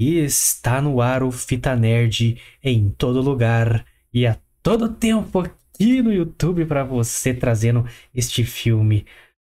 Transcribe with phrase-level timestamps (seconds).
[0.00, 6.00] E está no ar o Fita Nerd em todo lugar e a todo tempo aqui
[6.00, 7.84] no YouTube para você trazendo
[8.14, 9.04] este filme.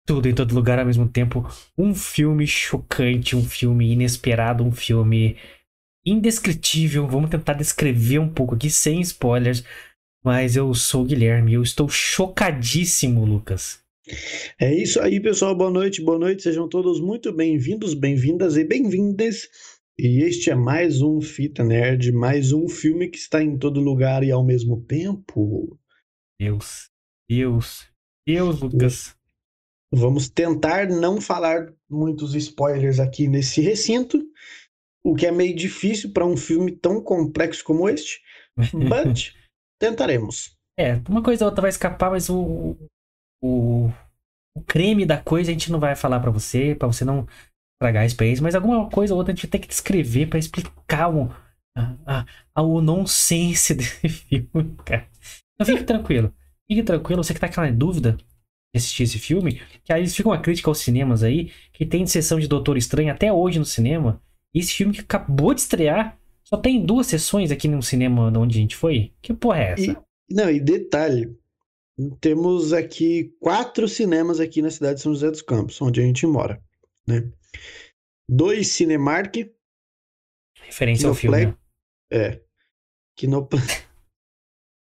[0.05, 1.49] Tudo em todo lugar ao mesmo tempo.
[1.79, 5.37] Um filme chocante, um filme inesperado, um filme
[6.05, 7.07] indescritível.
[7.07, 9.63] Vamos tentar descrever um pouco aqui sem spoilers.
[10.25, 13.79] Mas eu sou o Guilherme e eu estou chocadíssimo, Lucas.
[14.59, 15.55] É isso aí, pessoal.
[15.55, 16.43] Boa noite, boa noite.
[16.43, 19.49] Sejam todos muito bem-vindos, bem-vindas e bem-vindas
[19.99, 24.25] e este é mais um Fita Nerd, mais um filme que está em todo lugar
[24.25, 25.79] e ao mesmo tempo.
[26.41, 26.91] Deus,
[27.29, 27.89] Deus,
[28.27, 29.17] Deus, Lucas.
[29.95, 34.19] Vamos tentar não falar muitos spoilers aqui nesse recinto,
[35.05, 38.23] o que é meio difícil para um filme tão complexo como este,
[38.73, 39.35] but
[39.79, 40.57] tentaremos.
[40.79, 42.77] É, uma coisa ou outra vai escapar, mas o,
[43.43, 43.89] o,
[44.57, 47.27] o creme da coisa a gente não vai falar para você, para você não
[47.83, 51.13] estragar a experiência, mas alguma coisa ou outra a gente ter que descrever para explicar
[51.13, 51.31] o,
[51.77, 52.25] a,
[52.55, 55.07] a, o nonsense desse filme, cara.
[55.55, 56.33] Então fique tranquilo.
[56.69, 60.41] Fique tranquilo, você que tá com dúvida de assistir esse filme, que aí fica uma
[60.41, 64.23] crítica aos cinemas aí, que tem sessão de Doutor Estranho até hoje no cinema.
[64.55, 68.59] E esse filme que acabou de estrear, só tem duas sessões aqui no cinema onde
[68.59, 69.13] a gente foi.
[69.21, 69.93] Que porra é essa?
[70.31, 71.35] E, não, e detalhe,
[72.21, 76.27] temos aqui quatro cinemas aqui na cidade de São José dos Campos, onde a gente
[76.27, 76.63] mora,
[77.07, 77.31] né?
[78.29, 79.35] Dois Cinemark.
[80.59, 81.57] Referência ao filme.
[82.11, 82.41] É.
[83.17, 83.87] Kinoplex.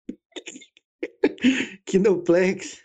[1.85, 2.83] Kinoplex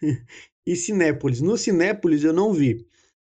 [0.66, 1.40] e Cinépolis.
[1.40, 2.86] No Cinépolis eu não vi.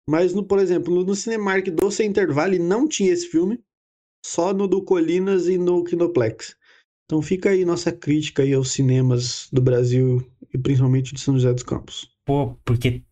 [0.08, 3.62] Mas, no, por exemplo, no Cinemark do Center Valley não tinha esse filme.
[4.24, 6.56] Só no do Colinas e no Kinoplex.
[7.04, 11.52] Então fica aí nossa crítica aí aos cinemas do Brasil e principalmente de São José
[11.52, 12.10] dos Campos.
[12.24, 13.02] Pô, porque,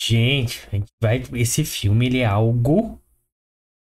[0.00, 0.60] gente,
[1.00, 3.00] vai, esse filme ele é algo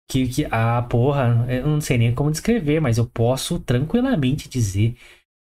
[0.08, 4.96] que, que ah, porra, eu não sei nem como descrever, mas eu posso tranquilamente dizer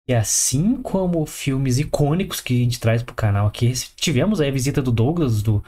[0.07, 4.51] que assim como filmes icônicos que a gente traz pro canal aqui, tivemos aí a
[4.51, 5.63] visita do Douglas do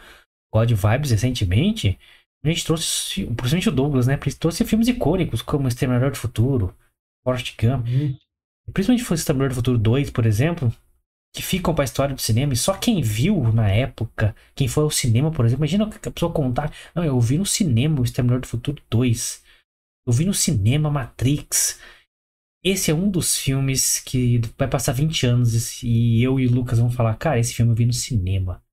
[0.53, 2.00] God Vibes recentemente,
[2.44, 6.75] a gente trouxe, principalmente o Douglas, né, trouxe filmes icônicos como Exterminador do Futuro,
[7.23, 8.17] Forrest Gump, uhum.
[8.73, 10.73] principalmente foi Exterminador do Futuro 2, por exemplo,
[11.34, 14.84] que ficam para a história do cinema e só quem viu na época, quem foi
[14.84, 18.42] ao cinema, por exemplo, imagina a pessoa contar, não, eu vi no cinema o Exterminador
[18.42, 19.44] do Futuro 2.
[20.08, 21.80] Eu vi no cinema Matrix.
[22.64, 26.80] Esse é um dos filmes que vai passar 20 anos e eu e o Lucas
[26.80, 28.64] vamos falar, cara, esse filme eu vi no cinema.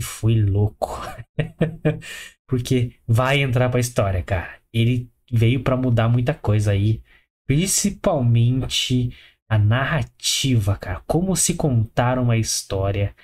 [0.00, 1.00] E foi louco.
[2.48, 4.60] Porque vai entrar pra história, cara.
[4.72, 7.02] Ele veio para mudar muita coisa aí,
[7.46, 9.12] principalmente
[9.48, 11.02] a narrativa, cara.
[11.06, 13.14] Como se contar uma história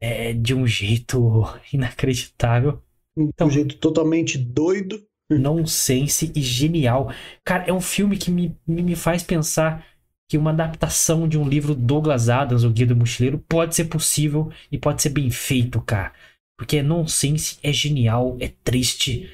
[0.00, 1.42] é, de um jeito
[1.72, 2.82] inacreditável.
[3.16, 5.04] Então, de um jeito totalmente doido.
[5.30, 7.12] Nonsense e genial.
[7.44, 9.86] Cara, é um filme que me, me faz pensar
[10.28, 14.50] que uma adaptação de um livro Douglas Adams, O Guia do Mochileiro, pode ser possível
[14.70, 16.12] e pode ser bem feito, cara.
[16.56, 19.28] Porque é nonsense, é genial, é triste,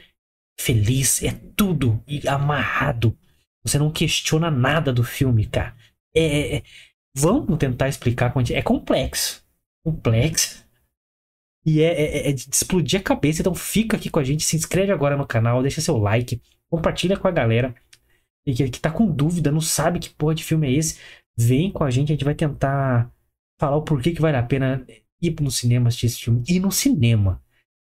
[0.58, 3.16] feliz, é tudo e amarrado.
[3.62, 5.75] Você não questiona nada do filme, cara.
[6.16, 6.62] É, é, é,
[7.14, 8.32] vamos tentar explicar.
[8.52, 9.44] É complexo.
[9.84, 10.64] Complexo.
[11.64, 13.42] E é, é, é, de explodir a cabeça.
[13.42, 14.44] Então fica aqui com a gente.
[14.44, 15.62] Se inscreve agora no canal.
[15.62, 16.40] Deixa seu like.
[16.70, 17.74] Compartilha com a galera.
[18.46, 20.98] E que, que tá com dúvida, não sabe que porra de filme é esse.
[21.36, 22.12] Vem com a gente.
[22.12, 23.12] A gente vai tentar
[23.60, 24.86] falar o porquê que vale a pena
[25.20, 26.44] ir no cinema assistir esse filme.
[26.48, 27.42] Ir no cinema.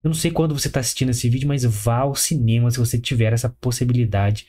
[0.02, 2.98] Eu não sei quando você está assistindo esse vídeo, mas vá ao cinema se você
[2.98, 4.46] tiver essa possibilidade.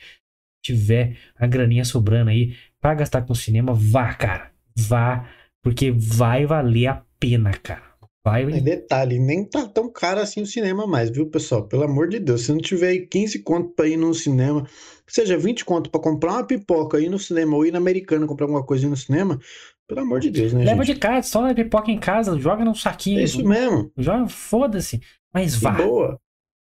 [0.64, 4.50] Tiver a graninha sobrando aí para gastar com cinema, vá, cara.
[4.76, 5.28] Vá,
[5.62, 7.90] porque vai valer a pena, cara.
[8.24, 8.44] Vai.
[8.44, 11.66] E detalhe, nem tá tão caro assim o cinema mais, viu, pessoal?
[11.66, 14.66] Pelo amor de Deus, se não tiver 15 conto pra ir no cinema,
[15.06, 18.44] seja 20 conto pra comprar uma pipoca, ir no cinema ou ir na americana comprar
[18.44, 19.40] alguma coisa no cinema,
[19.88, 20.96] pelo amor de Deus, né, Leva gente?
[20.96, 23.20] de casa, só leva pipoca em casa, joga num saquinho.
[23.20, 23.90] É isso mesmo.
[23.96, 25.00] Joga, foda-se.
[25.32, 25.72] Mas vá.
[25.72, 26.20] Boa.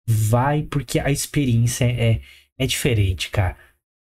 [0.08, 2.22] Vai, porque a experiência é,
[2.58, 3.58] é diferente, cara.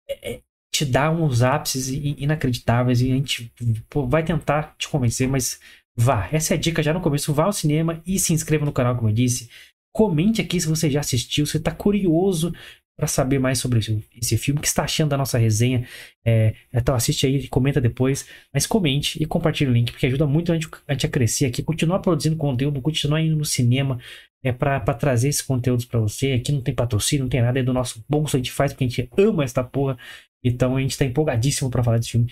[0.07, 3.51] É, é te dá uns ápices inacreditáveis e a gente
[3.89, 5.59] pô, vai tentar te convencer, mas
[5.95, 6.29] vá.
[6.31, 7.33] Essa é a dica já no começo.
[7.33, 9.49] Vá ao cinema e se inscreva no canal, como eu disse.
[9.93, 12.53] Comente aqui se você já assistiu, se está curioso
[12.97, 15.87] para saber mais sobre esse, filme, o que está achando da nossa resenha.
[16.23, 20.51] É, então assiste aí, comenta depois, mas comente e compartilhe o link, porque ajuda muito
[20.51, 23.99] a gente, a, gente a crescer aqui, continuar produzindo conteúdo, continuar indo no cinema,
[24.43, 26.33] é para trazer esses conteúdos para você.
[26.33, 28.85] Aqui não tem patrocínio, não tem nada, é do nosso bolso, a gente faz porque
[28.85, 29.97] a gente ama essa porra.
[30.43, 32.31] Então a gente tá empolgadíssimo para falar desse filme.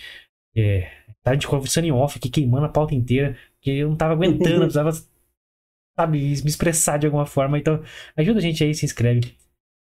[0.56, 0.90] É,
[1.22, 4.56] tá de conversando em off aqui, queimando a pauta inteira, que eu não tava aguentando,
[4.56, 4.90] eu precisava,
[5.98, 7.58] sabe, me expressar de alguma forma.
[7.58, 7.82] Então,
[8.16, 9.36] ajuda a gente aí, se inscreve.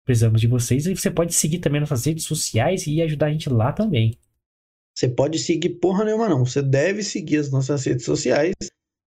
[0.06, 0.86] Precisamos de vocês.
[0.86, 4.18] E você pode seguir também nossas redes sociais e ajudar a gente lá também.
[4.94, 6.44] Você pode seguir porra nenhuma, não.
[6.44, 8.54] Você deve seguir as nossas redes sociais.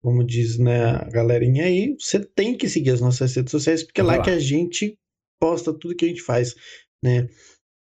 [0.08, 4.00] Como diz né, a galerinha aí, você tem que seguir as nossas redes sociais, porque
[4.00, 4.98] é lá, lá que a gente
[5.38, 6.56] posta tudo que a gente faz,
[7.04, 7.28] né?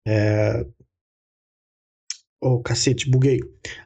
[0.07, 0.65] É...
[2.41, 3.41] Oh, cacete, buguei.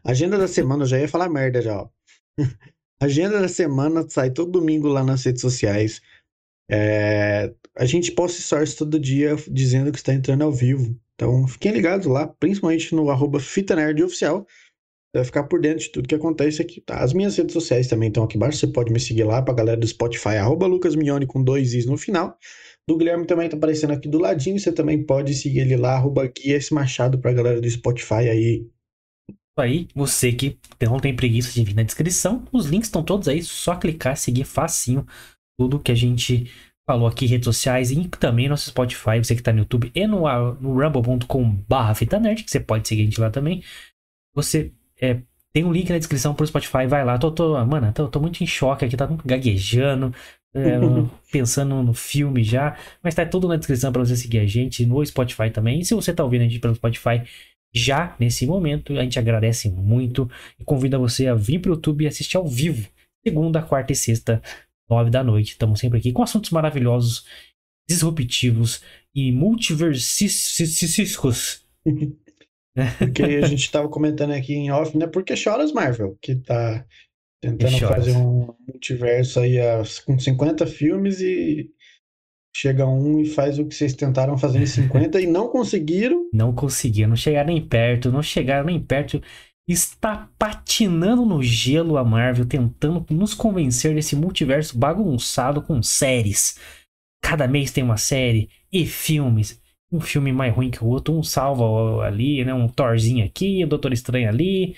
[0.06, 1.90] Agenda da semana, eu já ia falar merda já, ó.
[3.04, 6.00] Agenda da semana sai todo domingo lá nas redes sociais.
[6.72, 7.54] É...
[7.76, 10.98] A gente posta stories todo dia dizendo que está entrando ao vivo.
[11.16, 14.48] Então fiquem ligados lá, principalmente no arroba Fita Nerd Oficial.
[15.14, 16.82] Vai ficar por dentro de tudo que acontece aqui.
[16.82, 17.00] Tá?
[17.00, 18.60] As minhas redes sociais também estão aqui embaixo.
[18.60, 21.86] Você pode me seguir lá pra galera do Spotify, arroba Lucas Mignone com dois is
[21.86, 22.38] no final.
[22.88, 24.60] Do Guilherme também tá aparecendo aqui do ladinho.
[24.60, 28.68] Você também pode seguir ele lá, arroba Guia Machado pra galera do Spotify aí.
[29.58, 33.44] Aí, você que não tem preguiça de vir na descrição, os links estão todos aí,
[33.44, 35.06] só clicar, seguir facinho
[35.60, 36.50] tudo que a gente
[36.90, 40.22] falou aqui, redes sociais e também nosso Spotify, você que tá no YouTube e no,
[40.54, 43.62] no rumble.com barra que você pode seguir a gente lá também.
[44.34, 47.18] Você é, tem um link na descrição pro Spotify, vai lá.
[47.18, 50.14] Tô, tô, mano, tô, tô muito em choque aqui, tá gaguejando,
[50.54, 50.78] é,
[51.32, 52.78] pensando no filme já.
[53.02, 55.80] Mas tá tudo na descrição para você seguir a gente no Spotify também.
[55.80, 57.24] E se você tá ouvindo a gente pelo Spotify
[57.74, 60.30] já nesse momento, a gente agradece muito
[60.60, 62.90] e convida você a vir pro YouTube e assistir ao vivo,
[63.24, 64.42] segunda, quarta e sexta,
[64.90, 65.52] nove da noite.
[65.52, 67.26] Estamos sempre aqui com assuntos maravilhosos,
[67.88, 68.82] disruptivos
[69.14, 71.64] e multiversiscos.
[72.98, 75.08] Porque a gente estava comentando aqui em off, né?
[75.08, 76.86] Porque choras Marvel, que tá
[77.42, 79.58] tentando fazer um multiverso aí
[80.06, 81.70] com 50 filmes e
[82.56, 86.28] chega um e faz o que vocês tentaram fazer em 50 e não conseguiram.
[86.34, 89.22] Não conseguiram, não chegaram nem perto, não chegaram nem perto.
[89.68, 96.60] Está patinando no gelo a Marvel, tentando nos convencer desse multiverso bagunçado com séries.
[97.22, 99.59] Cada mês tem uma série e filmes
[99.92, 102.54] um filme mais ruim que o outro, um salva ali, né?
[102.54, 104.76] Um Thorzinho aqui, o Doutor Estranho ali.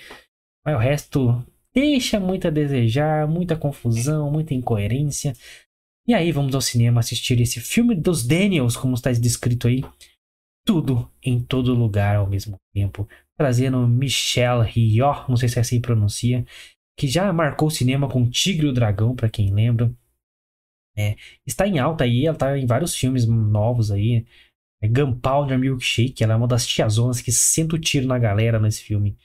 [0.64, 5.34] Mas o resto deixa muito a desejar, muita confusão, muita incoerência.
[6.06, 9.84] E aí vamos ao cinema assistir esse filme dos Daniels, como está descrito aí.
[10.64, 13.08] Tudo em todo lugar ao mesmo tempo.
[13.36, 16.44] Trazendo Michelle Yeoh, não sei se é assim pronuncia,
[16.96, 19.92] que já marcou o cinema com Tigre e o Dragão, para quem lembra.
[20.96, 21.16] É,
[21.46, 24.26] está em alta aí, ela está em vários filmes novos aí.
[24.82, 28.82] É Gunpowder Milkshake, ela é uma das tiazonas que senta o tiro na galera nesse
[28.82, 29.16] filme.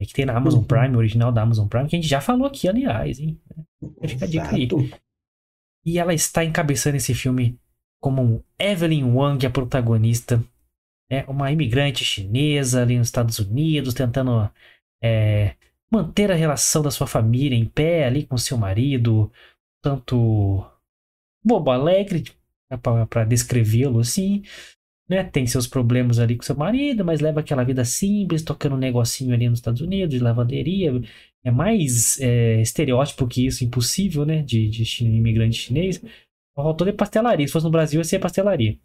[0.00, 0.66] É que tem na Amazon uhum.
[0.66, 3.38] Prime, original da Amazon Prime, que a gente já falou aqui, aliás, hein?
[4.06, 4.68] Fica a dica aí.
[5.84, 7.58] E ela está encabeçando esse filme
[8.00, 10.42] como Evelyn Wang, a protagonista.
[11.10, 14.50] É uma imigrante chinesa ali nos Estados Unidos, tentando
[15.02, 15.54] é,
[15.92, 19.30] manter a relação da sua família em pé ali com seu marido,
[19.82, 20.66] tanto
[21.44, 22.24] bobo alegre,
[23.10, 24.42] para descrevê-lo assim,
[25.08, 25.24] né?
[25.24, 29.34] Tem seus problemas ali com seu marido, mas leva aquela vida simples, tocando um negocinho
[29.34, 30.92] ali nos Estados Unidos, de lavanderia.
[31.44, 34.42] É mais é, estereótipo que isso, impossível, né?
[34.42, 36.02] De, de imigrante chinês.
[36.56, 37.46] O autor é pastelaria.
[37.46, 38.78] Se fosse no Brasil, ia ser pastelaria.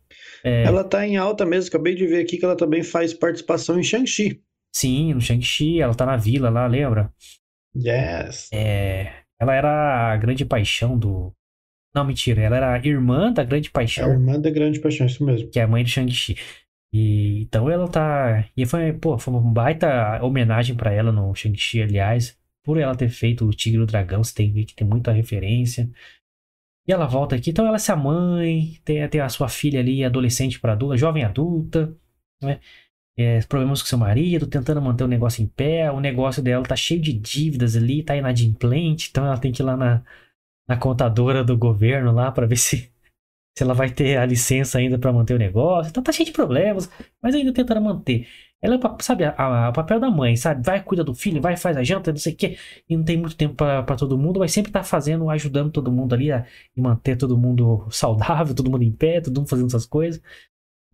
[0.44, 0.64] É...
[0.64, 1.70] Ela tá em alta mesmo.
[1.70, 4.42] Acabei de ver aqui que ela também faz participação em Shang-Chi.
[4.76, 5.80] Sim, no Shang-Chi.
[5.80, 7.14] Ela tá na vila lá, lembra?
[7.76, 8.50] Yes.
[8.52, 9.14] É...
[9.40, 11.34] Ela era a grande paixão do,
[11.94, 12.42] não, mentira.
[12.42, 14.10] Ela era a irmã da Grande Paixão.
[14.10, 15.50] A irmã da Grande Paixão, isso mesmo.
[15.50, 16.36] Que é a mãe do Shang-Chi.
[16.94, 18.46] E então ela tá.
[18.56, 22.38] E foi, pô, foi uma baita homenagem para ela no Shang-Chi, aliás.
[22.64, 25.90] Por ela ter feito o Tigre e o Dragão, você tem que tem muita referência.
[26.88, 30.04] E ela volta aqui, então ela é a mãe, tem, tem a sua filha ali,
[30.04, 31.96] adolescente para adulta, jovem adulta,
[32.42, 32.60] né?
[33.18, 35.92] É, problemas com seu marido, tentando manter o negócio em pé.
[35.92, 39.66] O negócio dela tá cheio de dívidas ali, tá inadimplente, então ela tem que ir
[39.66, 40.04] lá na,
[40.70, 42.92] na contadora do governo lá para ver se,
[43.58, 45.90] se ela vai ter a licença ainda para manter o negócio.
[45.90, 46.90] Então tá cheio de problemas,
[47.22, 48.28] mas ainda tentando manter.
[48.62, 50.66] Ela é, sabe, o papel da mãe, sabe?
[50.66, 52.58] Vai, cuida do filho, vai, faz a janta, não sei o quê.
[52.90, 56.14] E não tem muito tempo para todo mundo, mas sempre tá fazendo, ajudando todo mundo
[56.14, 56.46] ali a
[56.76, 60.22] e manter todo mundo saudável, todo mundo em pé, todo mundo fazendo essas coisas.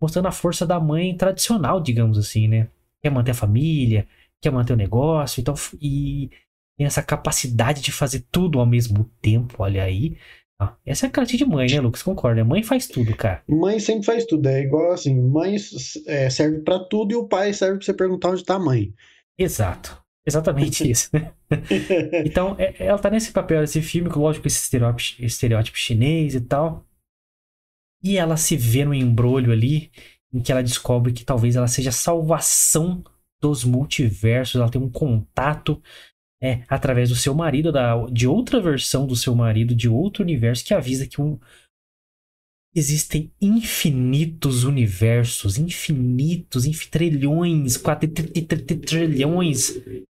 [0.00, 2.68] Mostrando a força da mãe tradicional, digamos assim, né?
[3.02, 4.06] Quer manter a família,
[4.40, 5.54] quer manter o negócio, então.
[5.80, 6.30] E
[6.76, 10.16] tem essa capacidade de fazer tudo ao mesmo tempo, olha aí.
[10.60, 12.02] Ah, essa é a característica de mãe, né, Lucas?
[12.02, 12.44] Concorda?
[12.44, 13.42] Mãe faz tudo, cara.
[13.46, 14.48] Mãe sempre faz tudo.
[14.48, 15.56] É igual assim: mãe
[16.06, 18.94] é, serve para tudo e o pai serve pra você perguntar onde tá a mãe.
[19.38, 20.02] Exato.
[20.26, 21.32] Exatamente isso, né?
[22.24, 26.40] então, é, ela tá nesse papel, esse filme, com lógico, esse estereótipo, estereótipo chinês e
[26.40, 26.84] tal.
[28.02, 29.90] E ela se vê no embrulho ali,
[30.32, 33.04] em que ela descobre que talvez ela seja a salvação
[33.40, 34.60] dos multiversos.
[34.60, 35.80] Ela tem um contato
[36.42, 40.64] é, através do seu marido, da, de outra versão do seu marido, de outro universo,
[40.64, 41.38] que avisa que um.
[42.74, 47.80] existem infinitos universos, infinitos, inf trilhões,
[48.84, 49.72] trilhões,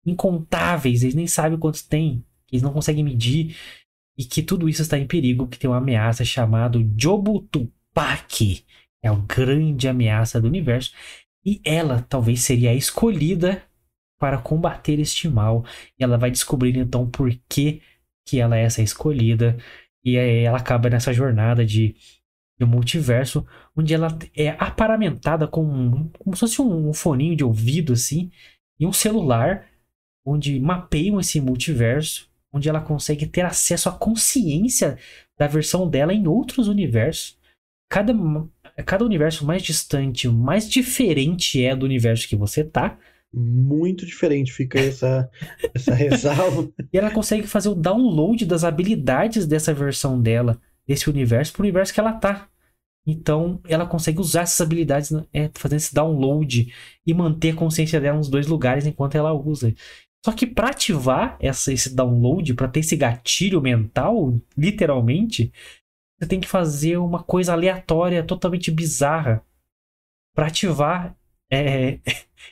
[0.04, 3.56] incontáveis, eles nem sabem quantos tem, eles não conseguem medir,
[4.16, 8.64] e que tudo isso está em perigo, que tem uma ameaça chamada Jobu Tupac,
[9.02, 10.92] é a grande ameaça do universo,
[11.44, 13.62] e ela talvez seria a escolhida
[14.18, 15.64] para combater este mal,
[15.98, 17.82] e ela vai descobrir então por que,
[18.26, 19.56] que ela é essa escolhida,
[20.04, 21.94] e ela acaba nessa jornada de
[22.58, 23.46] do multiverso,
[23.76, 28.32] onde ela é aparamentada com como se fosse um, um foninho de ouvido assim,
[28.80, 29.64] e um celular
[30.24, 34.98] onde mapeiam esse multiverso, onde ela consegue ter acesso à consciência
[35.38, 37.38] da versão dela em outros universos.
[37.88, 38.12] Cada,
[38.84, 42.98] cada universo mais distante, mais diferente é do universo que você tá.
[43.32, 45.30] Muito diferente, fica essa,
[45.74, 46.70] essa ressalva.
[46.92, 51.64] e ela consegue fazer o download das habilidades dessa versão dela desse universo para o
[51.64, 52.48] universo que ela tá.
[53.06, 56.72] Então, ela consegue usar essas habilidades, né, é, esse download
[57.06, 59.74] e manter a consciência dela nos dois lugares enquanto ela usa.
[60.24, 65.52] Só que para ativar essa, esse download, para ter esse gatilho mental, literalmente,
[66.18, 69.42] você tem que fazer uma coisa aleatória, totalmente bizarra,
[70.34, 71.16] para ativar
[71.50, 72.00] é,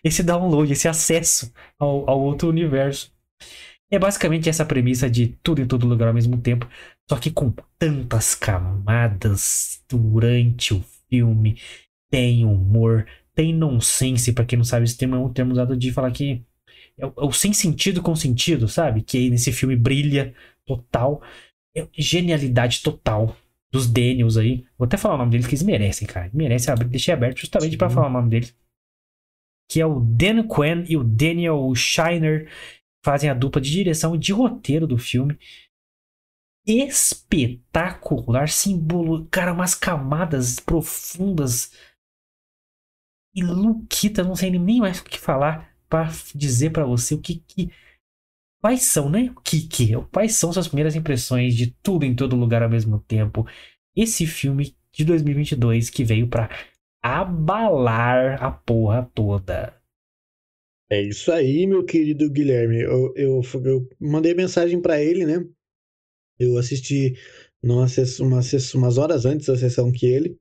[0.03, 3.13] esse download, esse acesso ao, ao outro universo.
[3.91, 6.69] É basicamente essa premissa de tudo em todo lugar ao mesmo tempo,
[7.09, 11.59] só que com tantas camadas durante o filme.
[12.11, 15.93] Tem humor, tem nonsense, para quem não sabe, esse termo é um termo usado de
[15.93, 16.43] falar que
[16.99, 19.03] é o, é o sem sentido com sentido, sabe?
[19.03, 20.35] Que aí nesse filme brilha
[20.67, 21.23] total.
[21.77, 23.37] É genialidade total
[23.71, 24.65] dos Daniels aí.
[24.79, 26.31] Vou até falar o nome deles que eles merecem, cara.
[26.33, 28.55] Merecem abrir, deixei aberto justamente para falar o nome deles.
[29.69, 32.51] Que é o Dan Quinn e o Daniel Shiner
[33.05, 35.39] fazem a dupla de direção e de roteiro do filme.
[36.67, 41.73] Espetacular, símbolo, cara, umas camadas profundas.
[43.35, 47.37] E Luquita, não sei nem mais o que falar para dizer para você o que,
[47.37, 47.71] que
[48.61, 49.33] quais são, né?
[49.37, 52.99] O que, que quais são suas primeiras impressões de tudo em todo lugar ao mesmo
[52.99, 53.47] tempo?
[53.95, 56.51] Esse filme de 2022 que veio para
[57.03, 59.81] abalar a porra toda.
[60.91, 62.81] É isso aí, meu querido Guilherme.
[62.81, 65.45] Eu, eu, eu mandei mensagem para ele, né?
[66.39, 67.15] Eu assisti
[67.63, 67.87] numa
[68.21, 68.41] uma,
[68.75, 70.39] umas horas antes da sessão que ele.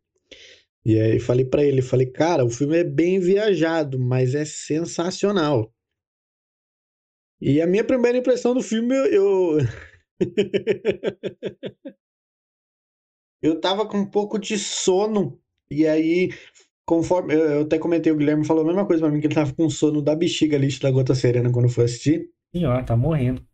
[0.86, 5.74] E aí falei para ele, falei, cara, o filme é bem viajado, mas é sensacional.
[7.42, 9.58] E a minha primeira impressão do filme, eu.
[13.42, 15.42] eu tava com um pouco de sono.
[15.70, 16.30] E aí
[16.86, 19.54] conforme eu até comentei, o Guilherme falou a mesma coisa pra mim, que ele tava
[19.54, 22.30] com sono da bexiga ali da Gota Serena quando foi assistir.
[22.56, 23.46] Sim, ó, tá morrendo.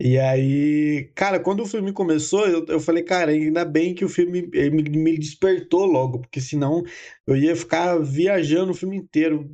[0.00, 4.08] E aí, cara, quando o filme começou, eu, eu falei, cara, ainda bem que o
[4.08, 6.82] filme me, me despertou logo, porque senão
[7.26, 9.48] eu ia ficar viajando o filme inteiro,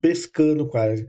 [0.00, 1.06] pescando quase.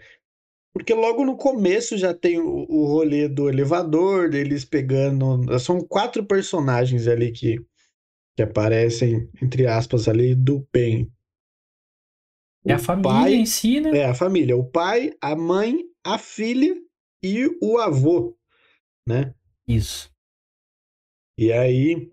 [0.73, 5.59] Porque logo no começo já tem o, o rolê do elevador, deles pegando.
[5.59, 7.59] São quatro personagens ali que,
[8.37, 11.11] que aparecem, entre aspas, ali, do bem.
[12.63, 13.97] É a família pai, em si, né?
[13.97, 14.55] É a família.
[14.55, 16.75] O pai, a mãe, a filha
[17.23, 18.37] e o avô,
[19.07, 19.33] né?
[19.67, 20.13] Isso.
[21.39, 22.11] E aí,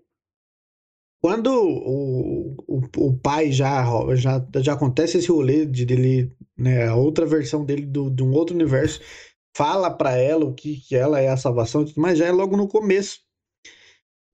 [1.21, 3.83] quando o, o, o pai já,
[4.15, 8.31] já, já acontece esse rolê de dele, né, a outra versão dele do, de um
[8.31, 8.99] outro universo,
[9.55, 12.67] fala para ela o que, que ela é a salvação, mas já é logo no
[12.67, 13.24] começo.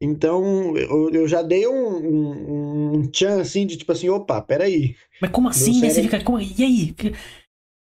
[0.03, 4.95] Então, eu, eu já dei um, um, um tchan assim de tipo assim, opa, peraí.
[5.21, 5.91] Mas como assim, né?
[5.91, 6.23] Você fica.
[6.23, 6.41] Como...
[6.41, 6.95] E aí?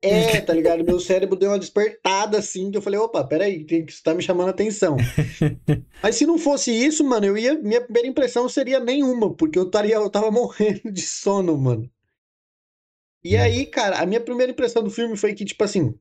[0.01, 0.83] É, tá ligado?
[0.83, 4.47] Meu cérebro deu uma despertada assim, que eu falei, opa, peraí, que tá me chamando
[4.47, 4.97] a atenção.
[6.01, 7.53] Mas se não fosse isso, mano, eu ia.
[7.61, 11.87] Minha primeira impressão seria nenhuma, porque eu, estaria, eu tava morrendo de sono, mano.
[13.23, 13.41] E hum.
[13.41, 15.93] aí, cara, a minha primeira impressão do filme foi que, tipo assim,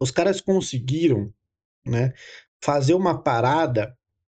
[0.00, 1.30] os caras conseguiram,
[1.84, 2.14] né,
[2.62, 3.94] fazer uma parada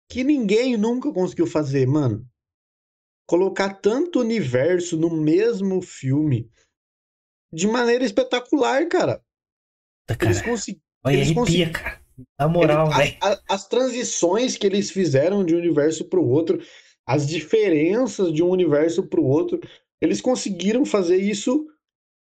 [0.09, 2.27] que ninguém nunca conseguiu fazer, mano.
[3.27, 6.49] Colocar tanto universo no mesmo filme
[7.51, 9.23] de maneira espetacular, cara.
[10.05, 10.31] Tá, cara.
[10.31, 10.83] Eles conseguiram.
[11.05, 12.01] Eles arrepia, cara.
[12.39, 13.17] Na moral, velho.
[13.49, 16.61] As transições que eles fizeram de um universo pro outro,
[17.05, 19.59] as diferenças de um universo pro outro,
[20.01, 21.67] eles conseguiram fazer isso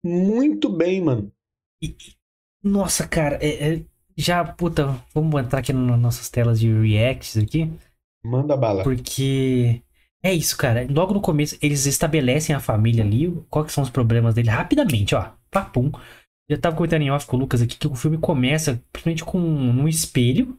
[0.03, 1.33] muito bem, mano.
[1.81, 1.95] E,
[2.63, 3.85] nossa, cara, é, é,
[4.19, 7.71] já, puta, vamos entrar aqui nas nossas telas de reacts aqui.
[8.23, 8.83] Manda bala.
[8.83, 9.81] Porque
[10.21, 10.85] é isso, cara.
[10.89, 15.31] Logo no começo, eles estabelecem a família ali, quais são os problemas dele rapidamente, ó.
[15.49, 15.91] Papum.
[16.49, 19.39] Já tava comentando em off com o Lucas aqui que o filme começa principalmente com
[19.39, 20.57] um espelho.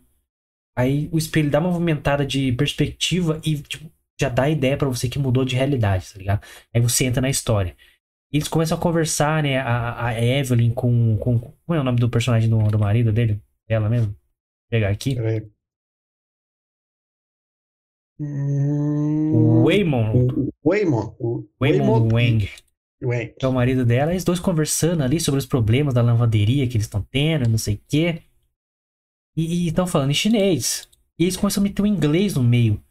[0.79, 4.89] Aí o espelho dá uma movimentada de perspectiva e tipo, já dá a ideia para
[4.89, 6.43] você que mudou de realidade, tá ligado?
[6.75, 7.77] Aí você entra na história.
[8.33, 9.59] Eles começam a conversar, né?
[9.59, 11.39] A, a Evelyn com, com.
[11.39, 13.43] Como é o nome do personagem do, do marido dele?
[13.71, 14.09] Ela mesmo?
[14.09, 14.17] Vou
[14.69, 15.15] pegar aqui.
[15.15, 15.49] Peraí.
[18.19, 20.53] O Waymond.
[20.65, 21.15] Waymond.
[21.61, 22.51] Waymond Wang.
[23.03, 23.35] Wang.
[23.39, 24.13] Que é o marido dela.
[24.13, 27.57] E os dois conversando ali sobre os problemas da lavanderia que eles estão tendo, não
[27.57, 28.23] sei o quê.
[29.37, 30.89] E estão falando em chinês.
[31.19, 32.83] E eles começam a meter o inglês no meio.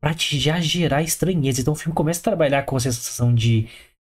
[0.00, 1.60] Pra te já gerar estranheza.
[1.60, 3.68] Então o filme começa a trabalhar com a sensação de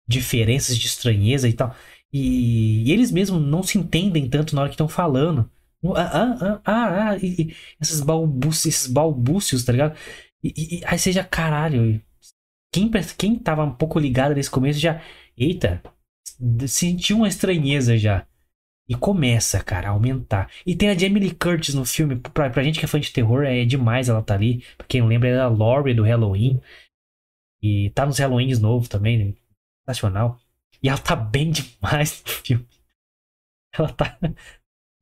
[0.08, 1.74] diferenças de estranheza e tal.
[2.12, 5.50] E, e eles mesmos não se entendem tanto na hora que estão falando.
[5.84, 9.98] Ah, ah, ah, ah, e, e esses, balbúcios, esses balbúcios, tá ligado?
[10.42, 12.00] E, e, aí seja caralho.
[12.72, 15.02] Quem, quem tava um pouco ligado nesse começo já.
[15.36, 15.82] Eita,
[16.68, 18.26] sentiu uma estranheza já.
[18.88, 20.50] E começa, cara, a aumentar.
[20.66, 22.16] E tem a Jamie Lee Curtis no filme.
[22.16, 24.64] Pra, pra gente que é fã de terror, é demais ela tá ali.
[24.76, 26.60] Pra quem não lembra, ela é a Laurie do Halloween.
[27.62, 29.36] E tá nos Halloweens novo também.
[29.88, 30.38] Sensacional.
[30.82, 32.68] E ela tá bem demais no filme.
[33.74, 34.18] Ela tá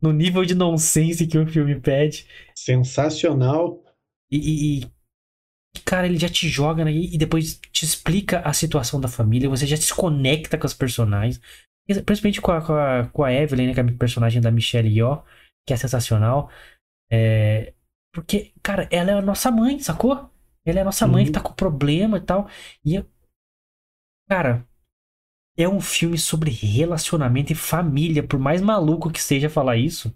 [0.01, 2.27] no nível de nonsense que o filme pede.
[2.55, 3.83] Sensacional.
[4.31, 9.09] E, e, cara, ele já te joga né, e depois te explica a situação da
[9.09, 11.41] família, você já se conecta com os personagens,
[12.07, 14.89] principalmente com a, com a, com a Evelyn, né, que é a personagem da Michelle
[14.89, 15.23] Yeoh,
[15.67, 16.51] que é sensacional.
[17.11, 17.75] É,
[18.15, 20.31] porque, cara, ela é a nossa mãe, sacou?
[20.65, 21.35] Ela é a nossa mãe que uhum.
[21.35, 22.49] tá com problema e tal.
[22.85, 23.05] E,
[24.29, 24.67] cara,
[25.63, 30.15] é um filme sobre relacionamento e família, por mais maluco que seja falar isso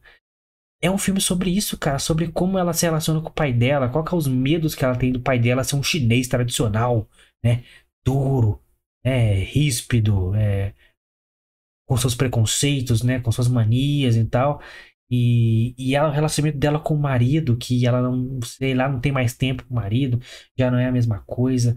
[0.84, 3.88] é um filme sobre isso, cara, sobre como ela se relaciona com o pai dela,
[3.88, 7.08] qual que é os medos que ela tem do pai dela ser um chinês tradicional,
[7.42, 7.64] né?
[8.04, 8.60] Duro,
[9.02, 10.74] é, ríspido, é,
[11.88, 13.18] com seus preconceitos, né?
[13.18, 14.60] Com suas manias e tal.
[15.10, 19.00] E, e ela, o relacionamento dela com o marido, que ela não, sei lá, não
[19.00, 20.20] tem mais tempo com o marido,
[20.58, 21.74] já não é a mesma coisa.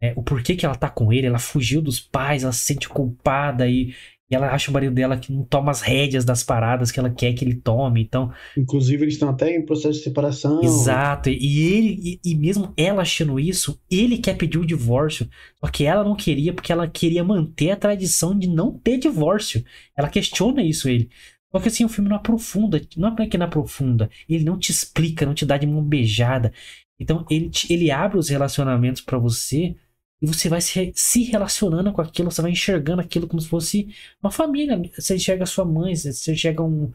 [0.00, 2.88] É, o porquê que ela tá com ele, ela fugiu dos pais, ela se sente
[2.88, 3.94] culpada e,
[4.30, 7.08] e ela acha o marido dela que não toma as rédeas das paradas que ela
[7.08, 8.02] quer que ele tome.
[8.02, 8.32] Então.
[8.56, 10.60] Inclusive, eles estão até em processo de separação.
[10.62, 11.30] Exato.
[11.30, 15.28] E ele, e, e, mesmo ela achando isso, ele quer pedir o divórcio.
[15.60, 19.64] Só que ela não queria, porque ela queria manter a tradição de não ter divórcio.
[19.96, 21.08] Ela questiona isso ele.
[21.52, 22.82] Só que assim, o filme não aprofunda.
[22.96, 24.10] Não é que não aprofunda.
[24.28, 26.52] Ele não te explica, não te dá de mão beijada.
[26.98, 29.76] Então, ele, te, ele abre os relacionamentos para você
[30.20, 33.94] e você vai se, se relacionando com aquilo, você vai enxergando aquilo como se fosse
[34.22, 34.80] uma família.
[34.98, 36.92] Você enxerga sua mãe, você enxerga um,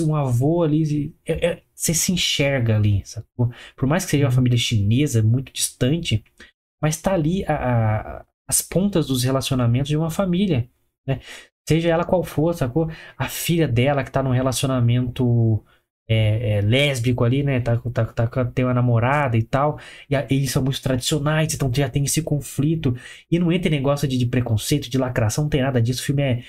[0.00, 1.14] um avô ali.
[1.24, 3.50] É, é, você se enxerga ali, sacou?
[3.76, 6.22] Por mais que seja uma família chinesa, muito distante,
[6.80, 7.54] mas tá ali a,
[8.20, 10.68] a, as pontas dos relacionamentos de uma família,
[11.06, 11.20] né?
[11.68, 12.90] Seja ela qual for, sacou?
[13.16, 15.62] A filha dela que tá num relacionamento
[16.08, 17.60] é, é, lésbico ali, né?
[17.60, 19.78] Tá, tá, tá, tem uma namorada e tal.
[20.10, 22.96] E eles são muito tradicionais, então já tem esse conflito.
[23.30, 26.00] E não entra negócio de, de, preconceito, de lacração, não tem nada disso.
[26.00, 26.42] O filme é,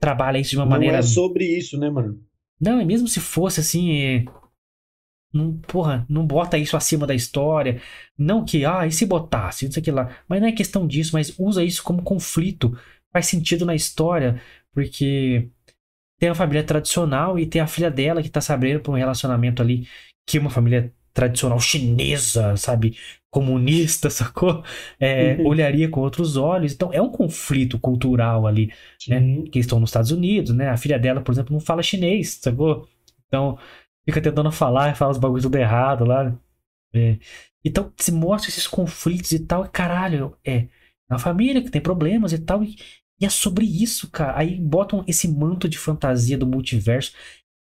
[0.00, 0.94] trabalha isso de uma não maneira.
[0.94, 2.18] Não é sobre isso, né, mano?
[2.58, 3.92] Não, e mesmo se fosse assim.
[3.92, 4.24] É...
[5.34, 7.80] Não, porra, não bota isso acima da história.
[8.16, 10.16] Não que, ah, e se botasse, não sei o que lá.
[10.28, 12.78] Mas não é questão disso, mas usa isso como conflito.
[13.12, 14.40] Faz sentido na história,
[14.72, 15.50] porque
[16.22, 19.60] tem a família tradicional e tem a filha dela que tá sabendo por um relacionamento
[19.60, 19.88] ali
[20.24, 22.96] que é uma família tradicional chinesa, sabe?
[23.28, 24.62] Comunista, sacou?
[25.00, 25.48] É, uhum.
[25.48, 26.74] Olharia com outros olhos.
[26.74, 28.72] Então é um conflito cultural ali,
[29.08, 29.42] né?
[29.50, 30.68] Que estão nos Estados Unidos, né?
[30.68, 32.86] A filha dela, por exemplo, não fala chinês, sacou?
[33.26, 33.58] Então
[34.06, 36.32] fica tentando falar e fala os bagulhos tudo errado lá.
[36.94, 37.18] É.
[37.64, 40.68] Então se mostra esses conflitos e tal, e caralho, é
[41.10, 42.76] uma família que tem problemas e tal, e,
[43.22, 44.36] e é sobre isso, cara.
[44.36, 47.12] Aí botam esse manto de fantasia do multiverso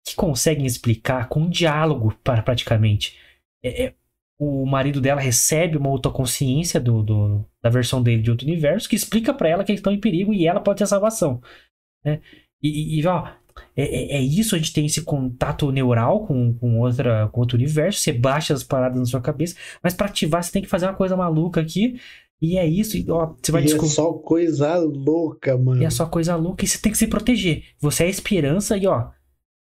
[0.08, 3.18] que conseguem explicar com um diálogo, para praticamente.
[3.64, 3.94] É, é,
[4.40, 8.96] o marido dela recebe uma autoconsciência do, do, da versão dele de outro universo que
[8.96, 11.42] explica para ela que eles estão em perigo e ela pode ter salvação.
[12.06, 12.22] Né?
[12.62, 13.28] E, e, ó,
[13.76, 17.58] é, é, é, isso, a gente tem esse contato neural com, com, outra, com outro
[17.58, 20.86] universo, você baixa as paradas na sua cabeça, mas para ativar você tem que fazer
[20.86, 22.00] uma coisa maluca aqui
[22.42, 23.88] e é isso, e, ó, você vai é descobrir.
[23.88, 25.82] É só coisa louca, mano.
[25.82, 27.64] E é só coisa louca e você tem que se proteger.
[27.80, 29.10] Você é a esperança e, ó.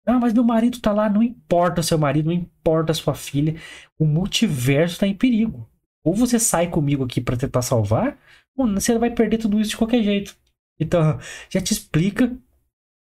[0.05, 3.55] Ah, mas meu marido tá lá, não importa seu marido, não importa sua filha.
[3.97, 5.69] O multiverso tá em perigo.
[6.03, 8.17] Ou você sai comigo aqui para tentar salvar,
[8.55, 10.35] ou você vai perder tudo isso de qualquer jeito.
[10.77, 11.17] Então,
[11.49, 12.35] já te explica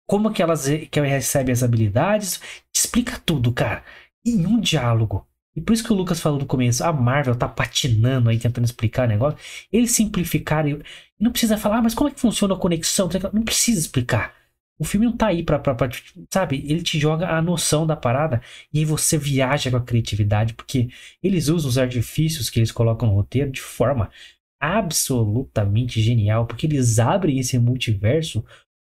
[0.07, 2.41] como que elas que ela recebe as habilidades,
[2.73, 3.83] te explica tudo, cara,
[4.25, 5.27] em um diálogo.
[5.55, 8.65] E por isso que o Lucas falou no começo, a Marvel tá patinando aí, tentando
[8.65, 9.39] explicar o negócio.
[9.73, 10.81] Eles simplificaram.
[11.19, 13.09] Não precisa falar, ah, mas como é que funciona a conexão?
[13.33, 14.35] Não precisa explicar.
[14.79, 15.91] O filme não tá aí pra, pra, pra,
[16.33, 16.65] Sabe?
[16.67, 18.41] Ele te joga a noção da parada
[18.73, 20.89] e aí você viaja com a criatividade, porque
[21.23, 24.11] eles usam os artifícios que eles colocam no roteiro de forma
[24.59, 28.45] absolutamente genial, porque eles abrem esse multiverso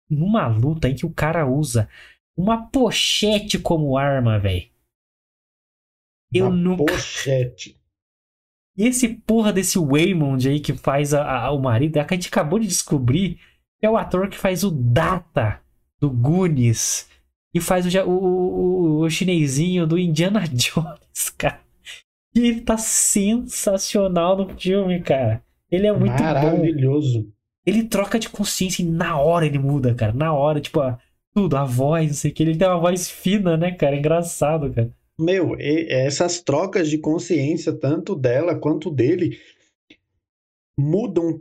[0.10, 1.88] numa luta em que o cara usa
[2.38, 4.75] uma pochete como arma, velho.
[6.38, 6.86] Eu nunca.
[6.86, 7.76] Pochete.
[8.78, 12.18] E esse porra desse Waymond aí que faz a, a, o marido, é que a
[12.18, 13.40] gente acabou de descobrir
[13.80, 15.62] que é o ator que faz o Data
[16.00, 17.10] do Goonies
[17.54, 21.62] e faz o, o, o, o chinesinho do Indiana Jones, cara.
[22.36, 25.42] E ele tá sensacional no filme, cara.
[25.72, 27.22] Ele é muito Maravilhoso.
[27.24, 27.30] bom.
[27.66, 30.12] Ele troca de consciência e na hora ele muda, cara.
[30.12, 31.00] Na hora, tipo, a,
[31.34, 32.44] tudo, a voz, não sei o que.
[32.44, 33.96] Ele tem uma voz fina, né, cara?
[33.96, 34.92] Engraçado, cara.
[35.18, 39.40] Meu, essas trocas de consciência, tanto dela quanto dele,
[40.78, 41.40] mudam,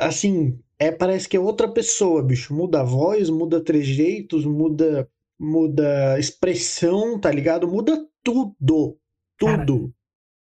[0.00, 2.54] assim, é, parece que é outra pessoa, bicho.
[2.54, 7.66] Muda a voz, muda trejeitos, muda, muda expressão, tá ligado?
[7.66, 8.98] Muda tudo.
[9.38, 9.92] Tudo.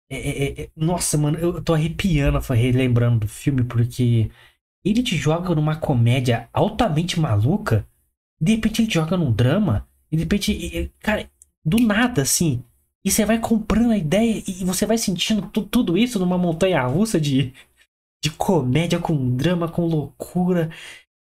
[0.08, 4.30] É, é, é, nossa, mano, eu tô arrepiando relembrando do filme, porque
[4.84, 7.86] ele te joga numa comédia altamente maluca,
[8.40, 11.28] de repente ele te joga num drama, e de repente, cara,
[11.66, 12.62] do nada, assim.
[13.04, 17.20] E você vai comprando a ideia e você vai sentindo tudo isso numa montanha russa
[17.20, 17.52] de,
[18.22, 20.70] de comédia com drama, com loucura.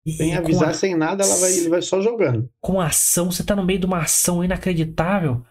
[0.08, 0.74] Sem avisar, a...
[0.74, 2.50] sem nada, ela vai, ele vai só jogando.
[2.60, 5.46] Com ação, você tá no meio de uma ação inacreditável.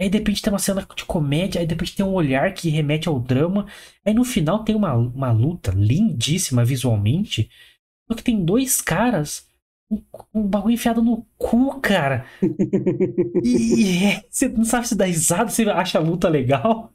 [0.00, 2.68] Aí de repente tem uma cena de comédia, aí de repente tem um olhar que
[2.68, 3.66] remete ao drama.
[4.04, 7.50] Aí no final tem uma, uma luta lindíssima visualmente.
[8.08, 9.46] Só que tem dois caras
[9.90, 12.26] um, bagulho enfiado no cu, cara.
[13.42, 16.92] e, e é, você não sabe se dá risada, você acha a luta legal.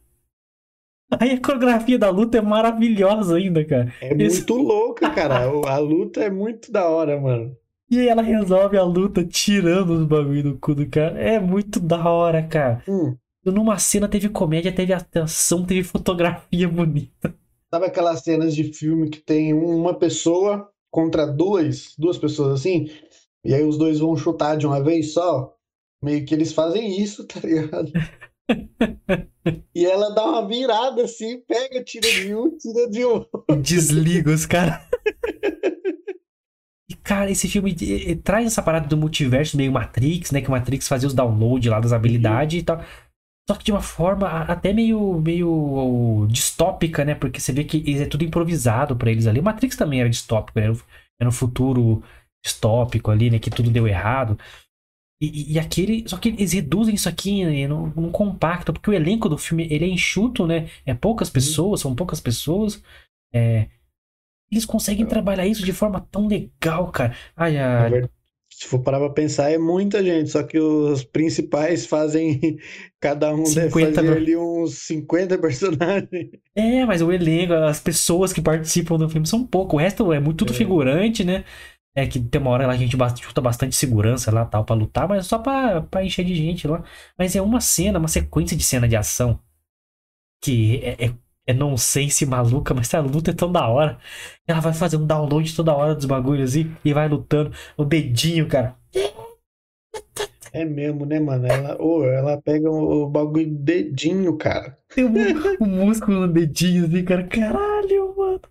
[1.19, 3.91] Aí a coreografia da luta é maravilhosa ainda, cara.
[4.02, 4.38] É Esse...
[4.39, 5.39] muito louca, cara.
[5.67, 7.56] A luta é muito da hora, mano.
[7.89, 11.19] E aí ela resolve a luta tirando os bagulho do cu do cara.
[11.19, 12.84] É muito da hora, cara.
[12.88, 13.15] Hum.
[13.43, 17.34] Numa cena teve comédia, teve atenção, teve fotografia bonita.
[17.73, 22.89] Sabe aquelas cenas de filme que tem uma pessoa contra dois, duas pessoas assim,
[23.43, 25.54] e aí os dois vão chutar de uma vez só?
[26.04, 27.91] Meio que eles fazem isso, tá ligado?
[29.75, 33.43] e ela dá uma virada assim, pega, tira de um, tira de outro.
[33.62, 34.82] Desliga os caras.
[36.89, 37.75] E, cara, esse filme
[38.23, 40.41] traz essa parada do multiverso meio Matrix, né?
[40.41, 42.62] Que o Matrix fazia os downloads lá das habilidades uhum.
[42.62, 42.84] e tal.
[43.50, 47.16] Só que de uma forma até meio, meio distópica, né?
[47.16, 49.40] Porque você vê que é tudo improvisado para eles ali.
[49.40, 50.68] O Matrix também era distópico, né?
[51.20, 52.04] Era um futuro
[52.46, 53.40] distópico ali, né?
[53.40, 54.38] Que tudo deu errado.
[55.20, 56.08] E, e, aquele.
[56.08, 59.68] Só que eles reduzem isso aqui né, num, num, compacto, porque o elenco do filme
[59.72, 60.70] ele é enxuto, né?
[60.86, 61.34] É poucas uhum.
[61.34, 62.84] pessoas, são poucas pessoas.
[63.34, 63.68] É,
[64.52, 67.16] eles conseguem trabalhar isso de forma tão legal, cara.
[67.36, 68.08] Ai, ai.
[68.60, 72.58] Se for parar pra pensar, é muita gente, só que os principais fazem.
[73.00, 76.30] Cada um deve fazer ali uns 50 personagens.
[76.54, 79.78] É, mas o elenco, as pessoas que participam do filme são pouco.
[79.78, 80.58] O resto é muito tudo é.
[80.58, 81.45] figurante, né?
[81.95, 84.76] É que tem uma hora lá que a gente chuta bastante segurança lá tal pra
[84.76, 86.84] lutar, mas só pra, pra encher de gente lá.
[87.17, 89.39] Mas é uma cena, uma sequência de cena de ação
[90.41, 91.13] que é, é
[91.50, 93.98] é nonsense maluca, mas a luta é tão da hora.
[94.48, 97.52] Ela vai fazer um download toda hora dos bagulhos assim, e vai lutando.
[97.76, 98.78] O dedinho, cara.
[100.54, 101.48] É mesmo, né, mano?
[101.48, 104.78] Ela, oh, ela pega o, bagulho dedinho, cara.
[104.94, 105.14] Tem um,
[105.60, 107.24] um músculo no dedinho, assim, cara.
[107.24, 108.42] Caralho, mano.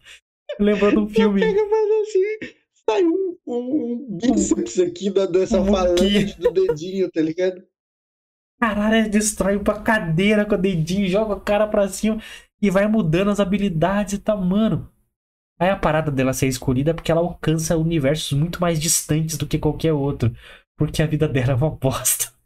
[0.59, 1.41] Lembrando um filme.
[1.41, 2.55] Ela pega faz assim,
[2.91, 7.63] sai um, um bíceps aqui da, dessa um falange do dedinho, tá ligado?
[8.61, 12.21] Caralho, destrói uma cadeira com o dedinho, joga o cara pra cima
[12.61, 14.91] e vai mudando as habilidades e tal, mano.
[15.59, 19.47] Aí a parada dela ser escolhida é porque ela alcança universos muito mais distantes do
[19.47, 20.35] que qualquer outro.
[20.77, 22.33] Porque a vida dela é uma bosta.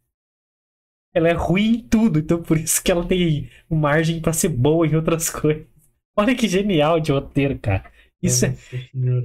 [1.14, 4.86] Ela é ruim em tudo, então por isso que ela tem margem para ser boa
[4.86, 5.66] em outras coisas.
[6.16, 7.84] Olha que genial de roteiro, cara.
[8.22, 8.56] Isso é,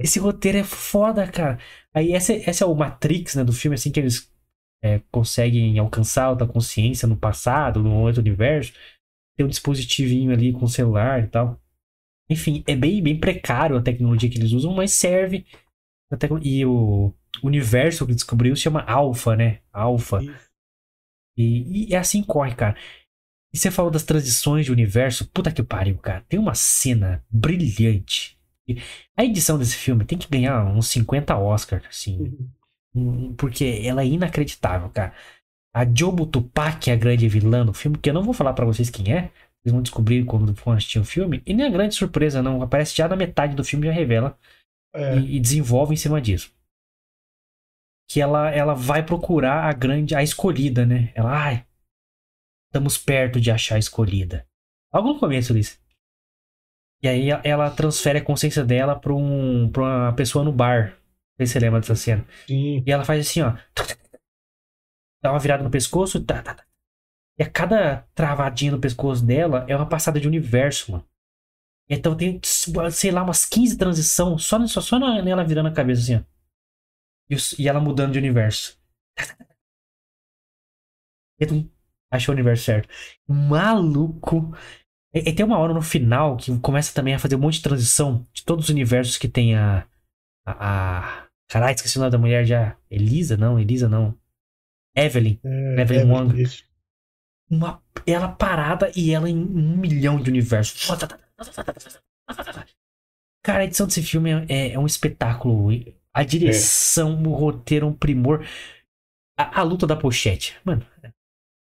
[0.00, 1.58] esse roteiro é foda, cara.
[1.94, 4.30] Aí essa, essa é o Matrix, né, do filme, assim, que eles
[4.84, 8.74] é, conseguem alcançar alta consciência no passado, no outro universo
[9.38, 11.62] tem um dispositivinho ali com celular e tal.
[12.28, 15.46] Enfim, é bem, bem precário a tecnologia que eles usam, mas serve.
[16.42, 19.60] E o universo que descobriu se chama Alpha, né?
[19.72, 20.18] Alpha.
[21.36, 22.76] E, e, assim corre, cara.
[23.54, 25.30] E você falou das transições de universo.
[25.30, 26.24] Puta que pariu, cara.
[26.28, 28.36] Tem uma cena brilhante.
[29.16, 32.36] A edição desse filme tem que ganhar uns 50 Oscars, assim.
[32.92, 33.34] Uhum.
[33.34, 35.14] Porque ela é inacreditável, cara.
[35.78, 38.66] A Jobu Tupac é a grande vilã do filme, que eu não vou falar para
[38.66, 39.30] vocês quem é.
[39.62, 41.40] Vocês vão descobrir quando for assistir o filme.
[41.46, 42.60] E nem é grande surpresa, não.
[42.60, 44.36] Aparece já na metade do filme já revela.
[44.92, 45.16] É.
[45.16, 46.52] E, e, desenvolve em cima disso.
[48.10, 51.12] que ela, ela vai procurar a grande, a escolhida, né?
[51.14, 51.66] Ela, ai,
[52.66, 54.44] estamos perto de achar a escolhida.
[54.92, 55.78] Logo no começo disso.
[57.00, 60.88] E aí ela transfere a consciência dela pra, um, pra uma pessoa no bar.
[60.88, 62.26] Não sei se você lembra dessa cena.
[62.48, 62.82] Sim.
[62.84, 63.56] E ela faz assim, ó.
[65.22, 66.24] Dá uma virada no pescoço.
[66.24, 66.64] Tá, tá, tá.
[67.38, 71.08] E a cada travadinha no pescoço dela é uma passada de universo, mano.
[71.88, 76.16] Então tem, sei lá, umas 15 transição só, só, só nela virando a cabeça assim,
[76.16, 76.22] ó.
[77.30, 78.78] E, e ela mudando de universo.
[82.10, 82.88] Achou o universo certo.
[83.26, 84.54] Maluco.
[85.14, 87.62] E, e tem uma hora no final que começa também a fazer um monte de
[87.62, 89.86] transição de todos os universos que tem a.
[90.46, 91.24] A.
[91.24, 91.28] a...
[91.48, 92.76] Caralho, esqueci o nome da mulher já.
[92.90, 93.36] Elisa?
[93.36, 94.18] Não, Elisa não.
[94.96, 95.38] Evelyn.
[95.44, 96.42] É, Evelyn é, Wong.
[96.42, 96.64] isso.
[97.50, 100.86] Uma, ela parada e ela em um milhão de universos.
[103.42, 105.70] Cara, a edição desse filme é, é- é um espetáculo.
[106.12, 108.46] A direção, o roteiro, um primor.
[109.38, 110.56] A, a luta da pochete.
[110.64, 110.84] Mano.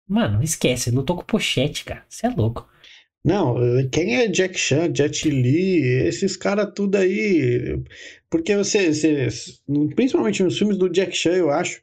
[0.08, 0.92] Mano, esquece.
[0.92, 2.06] Lutou com pochete, cara.
[2.10, 2.70] Você é louco.
[3.24, 3.56] Não,
[3.92, 7.82] quem é Jack Chan, Jet Li, esses caras tudo aí.
[8.30, 9.28] Porque você, você-
[9.96, 11.82] principalmente nos filmes do Jack Chan, eu acho,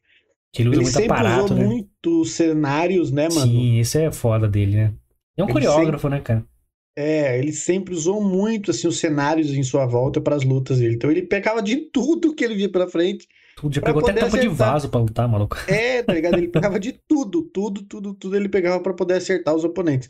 [0.53, 1.65] Que ele usa ele muito sempre aparato, usou né?
[1.65, 3.53] muitos cenários, né, mano?
[3.53, 4.95] Sim, isso é foda dele, né?
[5.37, 6.45] É um Ele coreógrafo, né, cara?
[6.97, 10.97] É, ele sempre usou muito assim os cenários em sua volta para as lutas dele.
[10.97, 13.29] Então ele pegava de tudo que ele via pela frente.
[13.55, 14.73] Tudo já pegou até tampa de acertar.
[14.73, 15.57] vaso pra lutar, maluco.
[15.69, 16.39] É, tá ligado?
[16.39, 20.09] Ele pegava de tudo, tudo, tudo, tudo ele pegava para poder acertar os oponentes.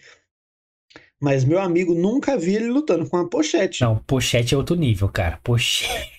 [1.21, 3.83] Mas meu amigo nunca vi ele lutando com uma pochete.
[3.83, 5.39] Não, pochete é outro nível, cara.
[5.43, 6.18] Pochete.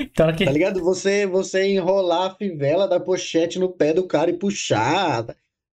[0.00, 0.44] Então, que...
[0.44, 0.80] Tá ligado?
[0.82, 5.26] Você, você enrolar a fivela da pochete no pé do cara e puxar.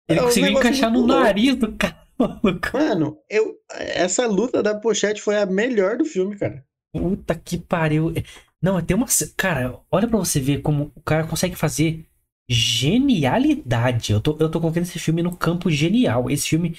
[0.10, 2.70] Ele É conseguiu encaixar no nariz do cara, maluco.
[2.74, 6.64] Mano, eu, essa luta da pochete foi a melhor do filme, cara.
[6.94, 8.14] Puta que pariu.
[8.62, 9.06] Não, tem uma.
[9.36, 12.06] Cara, olha pra você ver como o cara consegue fazer
[12.50, 14.14] genialidade.
[14.14, 16.30] Eu tô, eu tô colocando esse filme no campo genial.
[16.30, 16.76] Esse filme,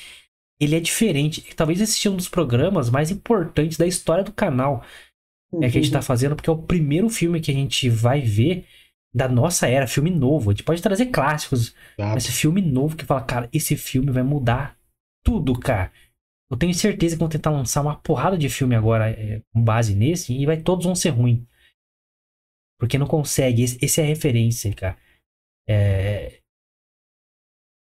[0.60, 1.42] ele é diferente.
[1.54, 4.84] Talvez esse seja um dos programas mais importantes da história do canal.
[5.54, 8.20] É que a gente tá fazendo, porque é o primeiro filme que a gente vai
[8.20, 8.66] ver
[9.14, 10.50] da nossa era, filme novo.
[10.50, 14.22] A gente pode trazer clássicos, mas esse filme novo que fala, cara, esse filme vai
[14.22, 14.78] mudar
[15.24, 15.90] tudo, cara.
[16.50, 19.94] Eu tenho certeza que vão tentar lançar uma porrada de filme agora é, com base
[19.94, 21.44] nesse e vai todos vão ser ruins.
[22.78, 23.62] Porque não consegue.
[23.62, 24.96] Esse, esse é a referência, cara.
[25.68, 26.40] É...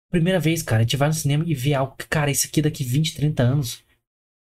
[0.09, 2.61] Primeira vez, cara, a gente vai no cinema e vê algo que, cara, esse aqui
[2.61, 3.83] daqui 20, 30 anos.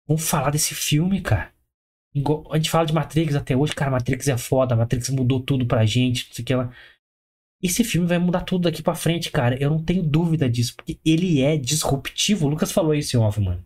[0.07, 1.53] Vamos falar desse filme, cara.
[2.17, 5.67] Igual- A gente fala de Matrix até hoje, cara, Matrix é foda, Matrix mudou tudo
[5.67, 6.73] pra gente, não sei o que lá.
[7.63, 9.57] Esse filme vai mudar tudo daqui pra frente, cara.
[9.63, 12.47] Eu não tenho dúvida disso, porque ele é disruptivo.
[12.47, 13.65] O Lucas falou isso em off, mano.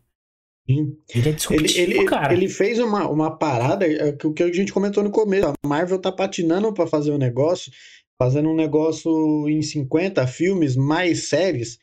[0.68, 2.32] Ele é Ele, disruptivo, ele, cara.
[2.32, 5.48] ele fez uma, uma parada, é, que o que a gente comentou no começo.
[5.48, 7.72] A Marvel tá patinando pra fazer um negócio,
[8.20, 11.78] fazendo um negócio em 50 filmes, mais séries.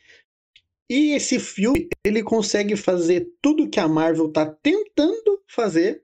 [0.90, 6.02] E esse filme, ele consegue fazer tudo que a Marvel tá tentando fazer.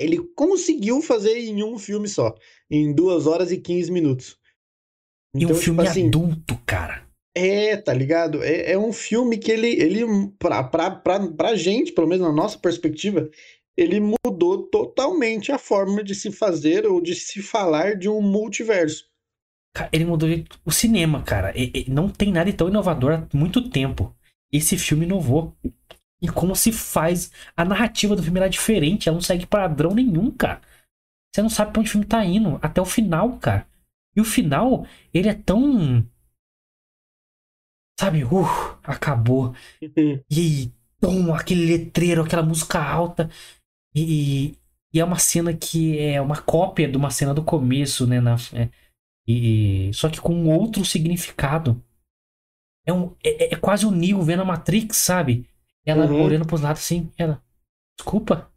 [0.00, 2.34] Ele conseguiu fazer em um filme só,
[2.70, 4.38] em 2 horas e 15 minutos.
[5.36, 7.06] E um Então, filme tipo assim, adulto, cara.
[7.36, 8.42] é, tá ligado?
[8.42, 10.04] É, é um filme que ele, ele
[10.38, 13.28] pra, pra, pra, pra gente, pelo menos na nossa perspectiva,
[13.76, 19.08] ele mudou totalmente a forma de se fazer ou de se falar de um multiverso.
[19.74, 20.28] Cara, Ele mudou
[20.64, 21.52] o cinema, cara.
[21.56, 24.12] E- e não tem nada tão inovador há muito tempo.
[24.52, 25.54] Esse filme inovou.
[26.20, 27.30] E como se faz.
[27.56, 29.08] A narrativa do filme era diferente.
[29.08, 30.60] Ela não segue padrão nenhum, cara.
[31.32, 32.58] Você não sabe pra onde o filme tá indo.
[32.60, 33.66] Até o final, cara.
[34.16, 36.06] E o final, ele é tão.
[37.98, 39.54] Sabe, uh, acabou.
[40.30, 43.30] E tom, aquele letreiro, aquela música alta.
[43.94, 44.54] E,
[44.92, 48.20] e é uma cena que é uma cópia de uma cena do começo, né?
[48.20, 48.68] Na, é,
[49.26, 51.82] e, só que com outro significado.
[52.86, 55.48] É, um, é, é quase o Neo vendo a Matrix, sabe?
[55.86, 56.22] Ela Uhum.
[56.24, 57.42] olhando pros lados assim, ela.
[57.98, 58.50] Desculpa.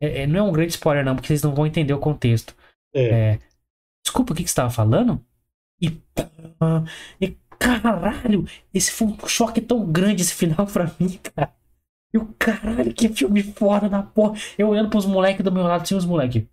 [0.00, 2.54] É, é, não é um grande spoiler, não, porque vocês não vão entender o contexto.
[2.94, 3.38] É.
[4.04, 5.24] Desculpa, o que, que você tava falando?
[5.80, 5.90] E.
[6.58, 6.84] pá,
[7.20, 8.46] e caralho!
[8.72, 11.54] Esse foi um choque tão grande esse final pra mim, cara.
[12.12, 14.38] E o caralho, que filme foda da porra.
[14.58, 16.44] Eu olhando pros moleques do meu lado, assim, os moleques.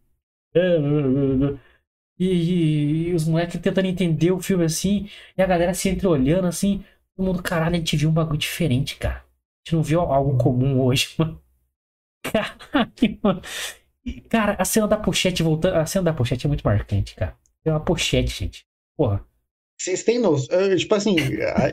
[2.19, 5.09] E, e- e os moleques tentando entender o filme assim.
[5.37, 6.83] E a galera se entreolhando assim.
[7.15, 9.23] Todo mundo, caralho, a gente viu um bagulho diferente, cara.
[9.67, 11.41] Gente não viu algo comum hoje, mano.
[12.23, 13.41] Caralho, mano.
[14.29, 15.75] Cara, a cena da pochete voltando.
[15.75, 17.37] A cena da pochete é muito marcante, cara.
[17.65, 18.65] É uma pochete, gente.
[18.95, 19.25] Porra.
[19.77, 20.57] Vocês têm noção?
[20.57, 21.17] eu, Tipo assim,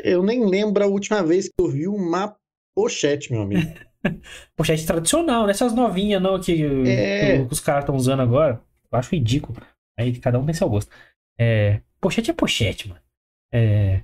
[0.02, 2.37] eu nem lembro a última vez que eu vi uma
[2.74, 3.72] pochete, meu amigo.
[4.54, 7.38] Pochete tradicional, nessas novinhas não que, É.
[7.46, 8.61] que os caras estão usando agora.
[8.92, 9.59] Eu acho ridículo.
[9.98, 10.90] Aí cada um tem seu gosto.
[11.38, 13.00] É, Pochete é pochete, mano.
[13.52, 14.02] É...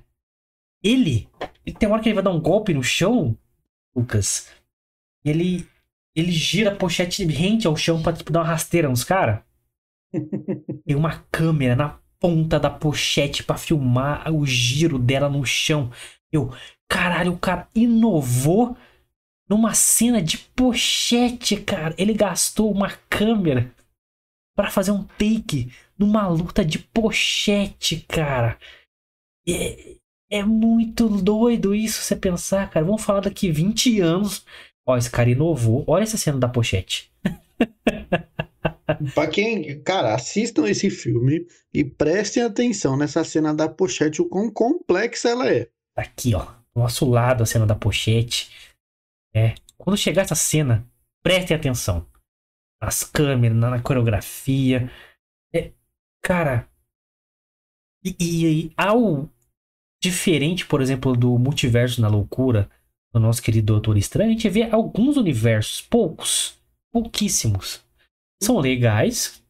[0.83, 1.29] Ele,
[1.63, 3.37] ele tem uma hora que ele vai dar um golpe no chão,
[3.95, 4.49] Lucas.
[5.23, 5.67] Ele,
[6.15, 9.41] ele gira a pochete rente ao chão pra tipo, dar uma rasteira nos caras.
[10.85, 15.91] Tem uma câmera na ponta da pochete para filmar o giro dela no chão.
[16.31, 16.53] Eu,
[16.87, 18.77] caralho, o cara inovou
[19.49, 21.93] numa cena de pochete, cara.
[21.97, 23.73] Ele gastou uma câmera
[24.55, 28.57] para fazer um take numa luta de pochete, cara.
[29.47, 29.97] É,
[30.31, 32.85] é muito doido isso você pensar, cara.
[32.85, 34.45] Vamos falar daqui 20 anos.
[34.87, 35.83] Ó, esse cara inovou.
[35.85, 37.11] Olha essa cena da pochete.
[39.13, 44.49] pra quem, cara, assistam esse filme e prestem atenção nessa cena da pochete, o quão
[44.49, 45.69] complexa ela é.
[45.95, 48.49] Aqui, ó, do nosso lado a cena da pochete.
[49.35, 50.87] É, quando chegar essa cena,
[51.21, 52.07] prestem atenção.
[52.81, 54.89] Nas câmeras, na, na coreografia.
[55.53, 55.71] É,
[56.23, 56.67] cara,
[58.03, 59.29] e, e, ao
[60.01, 62.69] diferente, por exemplo, do multiverso na loucura
[63.13, 66.57] do nosso querido Doutor Estranho, a gente vê alguns universos, poucos,
[66.91, 67.83] pouquíssimos,
[68.41, 69.43] são legais,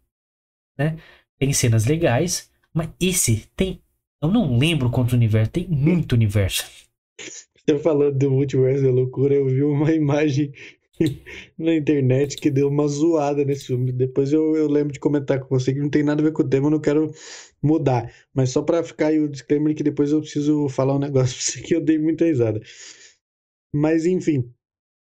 [0.77, 0.97] né?
[1.39, 3.81] Tem cenas legais, mas esse tem.
[4.21, 6.65] Eu não lembro quanto universo, tem muito universo.
[7.19, 10.53] Você falando do multiverso da loucura, eu vi uma imagem
[11.57, 13.91] na internet que deu uma zoada nesse filme.
[13.91, 16.43] Depois eu, eu lembro de comentar com você que não tem nada a ver com
[16.43, 17.11] o tema, eu não quero
[17.61, 18.11] mudar.
[18.33, 21.43] Mas só para ficar aí o disclaimer que depois eu preciso falar um negócio pra
[21.43, 22.61] você que eu dei muita risada.
[23.73, 24.51] Mas enfim.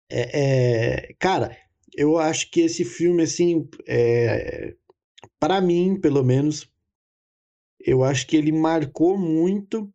[0.10, 1.58] É, é, cara,
[1.95, 4.76] eu acho que esse filme, assim, é,
[5.39, 6.71] para mim, pelo menos,
[7.80, 9.91] eu acho que ele marcou muito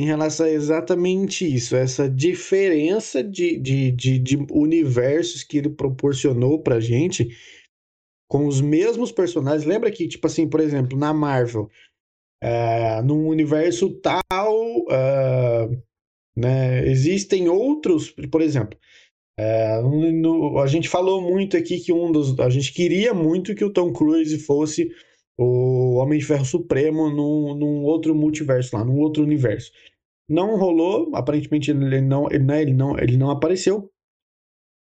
[0.00, 6.62] em relação a exatamente isso, essa diferença de, de, de, de universos que ele proporcionou
[6.62, 7.36] pra gente
[8.26, 9.66] com os mesmos personagens.
[9.66, 11.68] Lembra que, tipo assim, por exemplo, na Marvel,
[12.42, 15.82] é, num universo tal, uh,
[16.34, 18.78] né, existem outros, por exemplo,
[19.38, 22.40] é, no, a gente falou muito aqui que um dos.
[22.40, 24.90] A gente queria muito que o Tom Cruise fosse
[25.42, 29.72] o Homem de Ferro Supremo num, num outro multiverso lá, num outro universo.
[30.28, 33.90] Não rolou, aparentemente ele não, ele, né, ele não, ele não apareceu.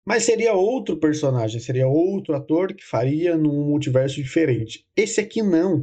[0.04, 4.84] Mas seria outro personagem, seria outro ator que faria num multiverso diferente.
[4.96, 5.82] Esse aqui não.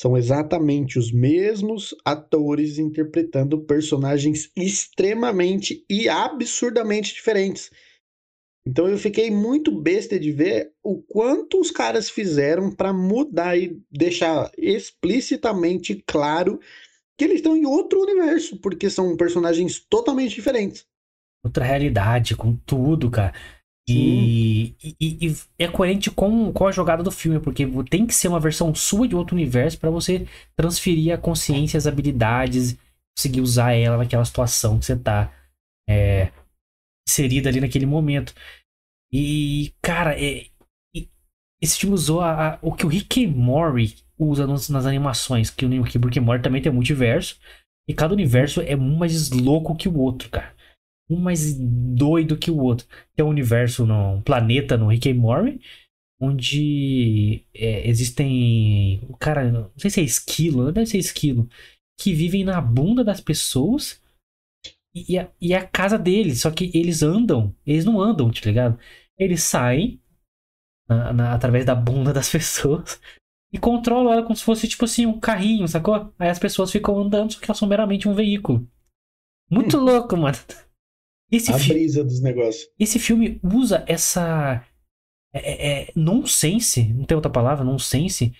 [0.00, 7.70] São exatamente os mesmos atores interpretando personagens extremamente e absurdamente diferentes.
[8.66, 13.80] Então eu fiquei muito besta de ver o quanto os caras fizeram para mudar e
[13.90, 16.58] deixar explicitamente claro
[17.16, 20.84] que eles estão em outro universo, porque são personagens totalmente diferentes.
[21.44, 23.32] Outra realidade, com tudo, cara.
[23.88, 28.26] E, e, e, é coerente com, com a jogada do filme, porque tem que ser
[28.26, 30.26] uma versão sua de outro universo para você
[30.56, 32.76] transferir a consciência, as habilidades,
[33.16, 35.32] conseguir usar ela naquela situação que você tá.
[35.88, 36.32] É,
[37.08, 38.34] inserida ali naquele momento.
[39.12, 40.46] E, cara, é,
[41.60, 45.64] esse filme usou a, a, o que o Rick Mori usa nos, nas animações, que
[45.64, 47.38] o Rick Mori também tem multiverso,
[47.88, 50.54] e cada universo é um mais louco que o outro, cara.
[51.08, 52.86] Um mais doido que o outro.
[53.14, 55.60] Tem um universo, no, um planeta no Rick Mori,
[56.20, 59.00] onde é, existem.
[59.20, 61.48] Cara, não sei se é esquilo, deve ser esquilo,
[61.98, 64.00] que vivem na bunda das pessoas
[65.08, 68.78] e a, e a casa deles, só que eles andam, eles não andam, tá ligado?
[69.18, 70.00] Eles saem
[70.88, 73.00] na, na, através da bunda das pessoas
[73.52, 76.12] e controlam ela como se fosse tipo assim um carrinho, sacou?
[76.18, 78.66] Aí as pessoas ficam andando, só que elas são meramente um veículo.
[79.50, 79.82] Muito hum.
[79.84, 80.38] louco, mano.
[81.30, 82.68] Esse a brisa dos negócios.
[82.78, 84.64] Esse filme usa essa
[85.34, 88.32] é, é, é, nonsense, não tem outra palavra, nonsense,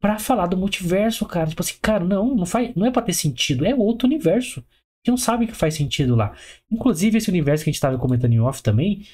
[0.00, 1.48] pra falar do multiverso, cara.
[1.48, 4.64] Tipo assim, cara, não, não, faz, não é pra ter sentido, é outro universo
[5.04, 6.34] que não sabe que faz sentido lá.
[6.70, 9.06] Inclusive, esse universo que a gente estava comentando em off também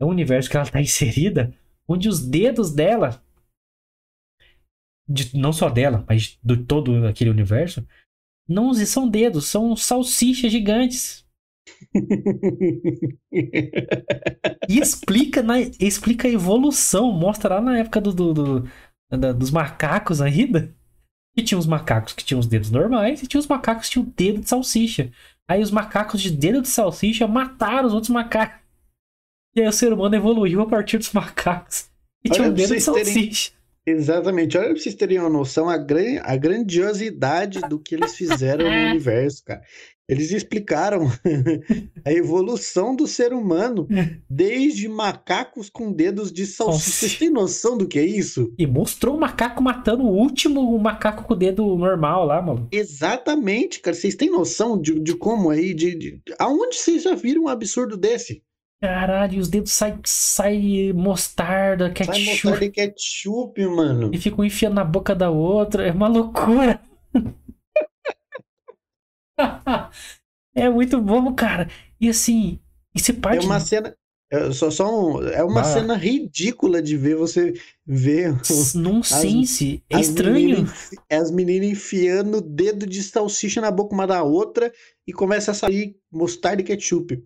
[0.00, 1.52] é um universo que ela está inserida,
[1.86, 3.20] onde os dedos dela,
[5.08, 7.86] de, não só dela, mas de todo aquele universo,
[8.48, 11.26] não são dedos, são salsichas gigantes.
[14.68, 18.68] e explica, na, explica a evolução, mostra lá na época do, do, do
[19.10, 20.74] da, dos macacos ainda.
[21.34, 24.06] Que tinha os macacos que tinham os dedos normais e tinha os macacos que tinham
[24.06, 25.10] o dedo de salsicha.
[25.48, 28.60] Aí os macacos de dedo de salsicha mataram os outros macacos.
[29.54, 31.90] E aí o ser humano evoluiu a partir dos macacos.
[32.24, 33.52] E tinha um dedo de salsicha.
[33.84, 34.56] Exatamente.
[34.56, 36.20] Olha pra vocês terem uma noção, a, gran...
[36.22, 39.62] a grandiosidade do que eles fizeram no universo, cara.
[40.08, 41.06] Eles explicaram
[42.04, 43.86] a evolução do ser humano
[44.28, 46.72] desde macacos com dedos de salsicha.
[46.72, 46.90] Nossa.
[46.90, 48.52] Vocês têm noção do que é isso?
[48.58, 52.68] E mostrou o macaco matando o último macaco com o dedo normal lá, mano.
[52.72, 53.94] Exatamente, cara.
[53.94, 56.22] Vocês têm noção de, de como aí, de, de...
[56.38, 58.42] aonde vocês já viram um absurdo desse?
[58.82, 62.24] Caralho, os dedos saem sai mostarda, ketchup.
[62.24, 64.10] mostrar de ketchup, mano.
[64.12, 65.86] E ficam enfiando na boca da outra.
[65.86, 66.80] É uma loucura.
[70.54, 71.68] é muito bom, cara.
[72.00, 72.58] E assim,
[72.94, 73.46] isso é É parte.
[73.46, 73.94] uma cena.
[74.30, 75.64] É só, só um- é uma lá.
[75.64, 77.52] cena ridícula de ver você
[77.86, 78.34] ver
[78.74, 79.82] Nonsense.
[79.90, 80.34] É as estranho.
[80.34, 84.72] meninas enfi- as meninas enfiando o dedo de salsicha na boca uma da outra
[85.06, 87.22] e começa a sair mostarda e ketchup.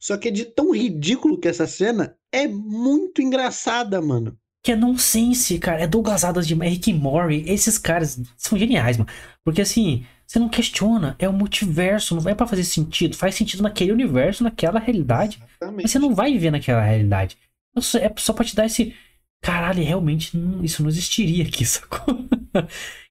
[0.00, 4.36] Só que é de tão ridículo que essa cena é muito engraçada, mano.
[4.62, 5.82] Que é nonsense, cara.
[5.82, 7.44] É Douglas Adams de é Rick and Morty.
[7.46, 9.08] Esses caras são geniais, mano.
[9.44, 11.16] Porque assim, você não questiona.
[11.18, 12.14] É o multiverso.
[12.14, 13.16] Não é pra fazer sentido.
[13.16, 15.38] Faz sentido naquele universo, naquela realidade.
[15.40, 15.88] Mas Exatamente.
[15.90, 17.38] você não vai viver naquela realidade.
[17.76, 18.94] Então, É só pra te dar esse.
[19.42, 22.26] Caralho, realmente não- isso não existiria aqui, sacou?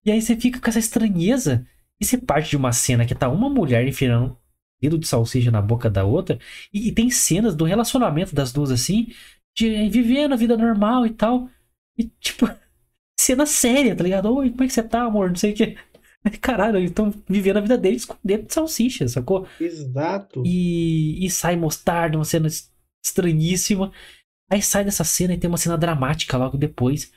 [0.05, 1.65] E aí você fica com essa estranheza.
[1.99, 4.35] E você parte de uma cena que tá uma mulher enfiando um
[4.81, 6.37] dedo de salsicha na boca da outra.
[6.73, 9.07] E, e tem cenas do relacionamento das duas assim.
[9.55, 11.49] De eh, vivendo a vida normal e tal.
[11.97, 12.47] E tipo.
[13.19, 14.31] Cena séria, tá ligado?
[14.35, 15.29] Oi, como é que você tá, amor?
[15.29, 15.75] Não sei o que.
[16.41, 19.47] Caralho, eles estão vivendo a vida deles com dedo de salsicha, sacou?
[19.59, 20.43] Exato.
[20.45, 22.71] e, e sai mostarda, uma cena es-
[23.05, 23.91] estranhíssima.
[24.51, 27.11] Aí sai dessa cena e tem uma cena dramática logo depois.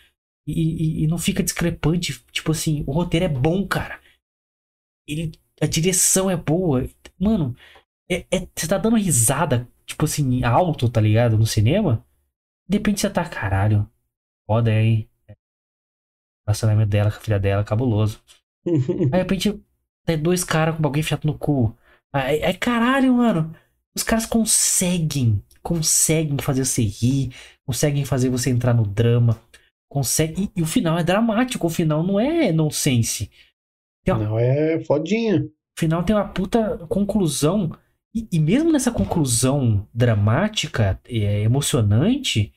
[0.47, 2.25] E, e- e não fica discrepante.
[2.33, 4.01] Tipo assim, o roteiro é bom, cara.
[5.09, 6.89] Ele, a direção é boa.
[7.19, 7.57] Mano,
[8.11, 11.37] é, é- você tá dando risada, tipo assim, alto, tá ligado?
[11.37, 12.05] No cinema.
[12.69, 13.91] De repente você tá, caralho.
[14.49, 15.09] Foda aí.
[15.29, 18.23] O relacionamento dela com a filha dela, cabuloso.
[19.11, 19.61] Aí de repente
[20.05, 21.77] tem dois caras com alguém enfiado no cu.
[22.13, 23.55] Aí, aí, caralho, mano.
[23.95, 25.43] Os caras conseguem.
[25.63, 27.33] Conseguem fazer você rir.
[27.67, 29.41] Conseguem fazer você entrar no drama.
[29.89, 30.45] Consegue.
[30.57, 31.67] E, e o final é dramático.
[31.67, 33.31] O final não é nonsense.
[34.13, 35.43] Não é fodinha.
[35.77, 37.73] O final tem uma puta conclusão.
[38.15, 42.53] E, e mesmo nessa conclusão dramática, é, emocionante,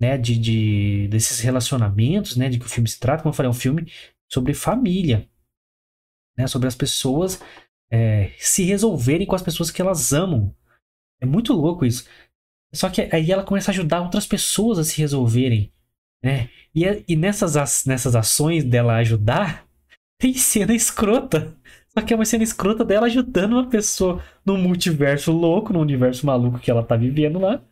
[0.00, 0.18] né?
[0.18, 2.48] De, de- desses relacionamentos, né?
[2.48, 3.90] De que o filme se trata, como eu falei, é um filme
[4.30, 5.28] sobre família.
[6.36, 7.42] Né, sobre as pessoas
[7.92, 10.54] é, se resolverem com as pessoas que elas amam.
[11.20, 12.08] É muito louco isso.
[12.74, 15.70] Só que aí ela começa a ajudar outras pessoas a se resolverem.
[16.24, 16.48] Né?
[16.74, 19.66] E, é- e nessas, nessas ações dela ajudar,
[20.18, 21.54] tem cena escrota.
[21.90, 26.24] Só que é uma cena escrota dela ajudando uma pessoa num multiverso louco, num universo
[26.24, 27.62] maluco que ela tá vivendo lá.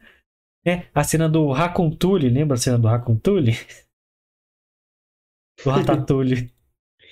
[0.66, 3.52] É, a cena do Racontule, lembra a cena do Racontule?
[5.64, 6.50] Do Ratatouille.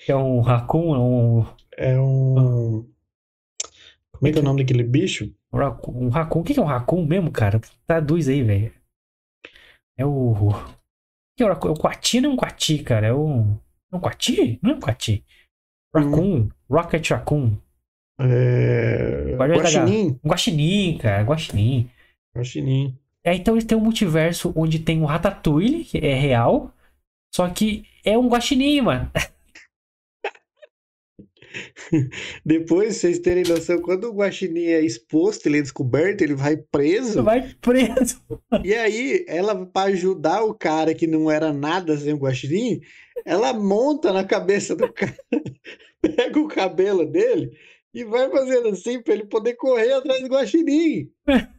[0.09, 1.47] Que é um raccoon, é um,
[1.77, 2.91] É um.
[4.11, 5.35] Como é que é o nome daquele bicho?
[5.53, 6.07] um raccoon.
[6.07, 6.41] Um raccoon.
[6.41, 7.61] O que é um raccoon mesmo, cara?
[7.87, 8.73] Traduz aí, velho.
[9.99, 10.33] É o.
[10.33, 10.53] O
[11.37, 11.69] que é o raccoon?
[11.69, 13.07] É o não é um Quati, cara.
[13.09, 13.61] É um.
[13.93, 14.59] É um Quati?
[14.63, 15.23] Não é um Quati.
[15.95, 16.49] Raccoon.
[16.71, 17.59] Rocket Raccoon.
[18.19, 19.37] É...
[19.37, 20.19] Da Guaxinim.
[20.25, 21.23] Um Guaxinim, cara.
[21.23, 21.91] Guaxinim.
[22.35, 22.99] Guaxinim.
[23.23, 26.75] É, então eles têm um multiverso onde tem um Ratatouille, que é real.
[27.35, 29.13] Só que é um Guaxinim, mano.
[32.44, 37.22] Depois, vocês terem noção, quando o Guaxinim é exposto, ele é descoberto, ele vai preso.
[37.22, 38.22] Vai preso.
[38.64, 42.80] E aí, ela, pra ajudar o cara que não era nada sem o Guaxinim,
[43.24, 45.16] ela monta na cabeça do cara,
[46.01, 47.51] pega o cabelo dele
[47.94, 51.11] e vai fazendo assim pra ele poder correr atrás do Guaxinim.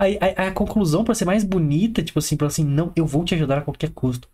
[0.00, 3.22] Aí, aí a conclusão, pra ser mais bonita, tipo assim, pra assim, não, eu vou
[3.22, 4.30] te ajudar a qualquer custo.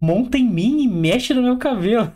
[0.00, 2.12] Monta em mim e mexe no meu cabelo.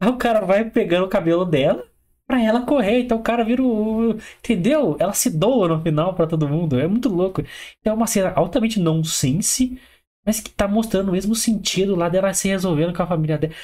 [0.00, 1.84] Aí o cara vai pegando o cabelo dela
[2.26, 3.00] pra ela correr.
[3.00, 4.12] Então o cara vira o.
[4.38, 4.96] Entendeu?
[4.98, 6.78] Ela se doa no final pra todo mundo.
[6.78, 7.42] É muito louco.
[7.80, 9.80] Então é uma cena altamente nonsense,
[10.24, 13.54] mas que tá mostrando o mesmo sentido lá dela se resolvendo com a família dela.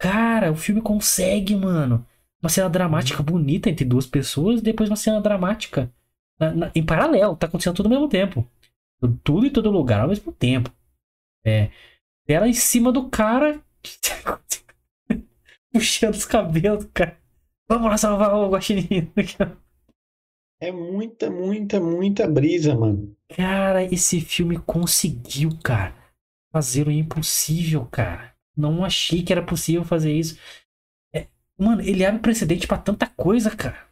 [0.00, 2.06] Cara, o filme consegue, mano.
[2.42, 5.90] Uma cena dramática bonita entre duas pessoas e depois uma cena dramática
[6.38, 8.46] na- na- em paralelo, tá acontecendo tudo ao mesmo tempo.
[9.22, 10.70] Tudo em todo lugar ao mesmo tempo.
[11.44, 11.70] É.
[12.28, 13.60] Ela em cima do cara.
[15.74, 17.18] puxando os cabelos, cara.
[17.68, 19.10] Vamos lá salvar o Guaxinim.
[20.60, 23.14] É muita, muita, muita brisa, mano.
[23.28, 25.94] Cara, esse filme conseguiu, cara,
[26.52, 28.34] fazer o impossível, cara.
[28.56, 30.38] Não achei que era possível fazer isso.
[31.14, 31.26] É,
[31.58, 33.88] mano, ele abre precedente pra tanta coisa, cara.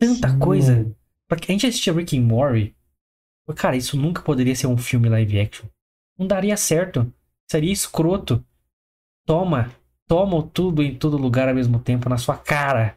[0.00, 0.76] Tanta Sim, coisa.
[0.76, 0.96] mano.
[1.30, 2.74] A gente assistia Rick and Morty.
[3.56, 5.66] Cara, isso nunca poderia ser um filme live action.
[6.18, 7.12] Não daria certo.
[7.48, 8.44] Seria escroto.
[9.26, 9.70] toma,
[10.06, 12.96] toma tudo em todo lugar ao mesmo tempo na sua cara.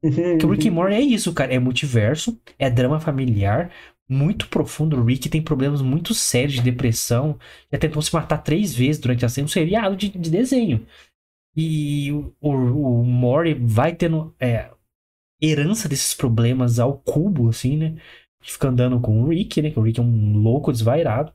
[0.00, 1.52] Porque o Rick and Morty é isso, cara.
[1.52, 3.72] É multiverso, é drama familiar,
[4.08, 4.96] muito profundo.
[4.96, 7.38] O Rick tem problemas muito sérios de depressão.
[7.72, 9.46] Já tentou se matar três vezes durante a cena.
[9.46, 10.86] Um seriado de, de desenho.
[11.56, 14.70] E o, o, o Mori vai tendo é,
[15.42, 17.96] herança desses problemas ao cubo, assim, né?
[18.40, 19.70] Fica andando com o Rick, né?
[19.70, 21.32] Que o Rick é um louco desvairado.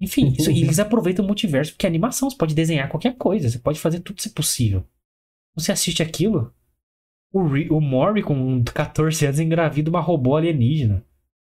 [0.00, 3.58] Enfim, isso, eles aproveitam o multiverso, porque é animação, você pode desenhar qualquer coisa, você
[3.58, 4.84] pode fazer tudo se possível.
[5.54, 6.52] Você assiste aquilo,
[7.32, 11.04] o, o Mori com 14 anos engravida uma robô alienígena.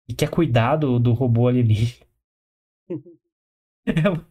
[0.09, 2.05] E quer cuidar do, do robô alienígena.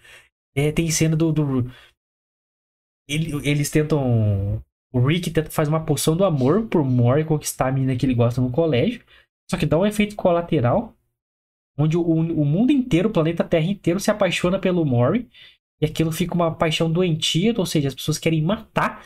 [0.56, 1.72] é, tem cena do, do
[3.08, 4.64] ele, eles tentam.
[4.92, 8.14] O Rick tenta fazer uma poção do amor por Mori conquistar a menina que ele
[8.14, 9.04] gosta no colégio.
[9.50, 10.96] Só que dá um efeito colateral.
[11.78, 15.28] Onde o, o mundo inteiro, o planeta Terra inteiro, se apaixona pelo Mori.
[15.82, 19.04] E aquilo fica uma paixão doentia, ou seja, as pessoas querem matar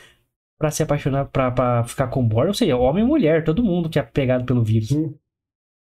[0.58, 2.48] para se apaixonar, pra, ficar com o Mori.
[2.48, 4.92] Ou seja, homem e mulher, todo mundo que é pegado pelo vírus.
[4.92, 5.14] Hum.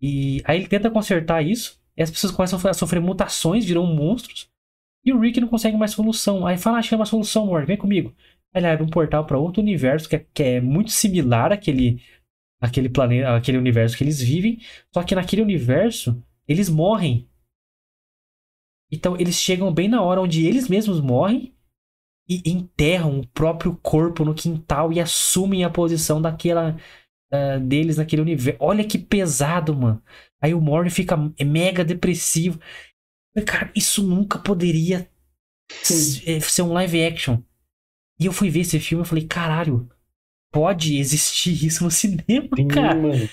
[0.01, 1.79] E aí ele tenta consertar isso.
[1.97, 4.49] E as pessoas começam a sofrer mutações, viram monstros.
[5.03, 6.45] E o Rick não consegue mais solução.
[6.45, 8.13] Aí fala, achei uma solução, amor, vem comigo.
[8.53, 12.01] Aí ele abre um portal para outro universo que é, que é, muito similar àquele,
[12.61, 14.59] àquele planeta, àquele universo que eles vivem.
[14.93, 17.29] Só que naquele universo, eles morrem.
[18.91, 21.55] Então eles chegam bem na hora onde eles mesmos morrem
[22.27, 26.75] e enterram o próprio corpo no quintal e assumem a posição daquela
[27.31, 28.57] uh, deles naquele universo.
[28.59, 30.03] Olha que pesado, mano.
[30.41, 32.59] Aí o Morty fica mega depressivo.
[33.45, 35.09] Cara, isso nunca poderia
[36.25, 37.41] é, ser um live action.
[38.19, 39.89] E eu fui ver esse filme e falei, caralho,
[40.51, 42.95] pode existir isso no cinema, Sim, cara.
[42.95, 43.29] Mano.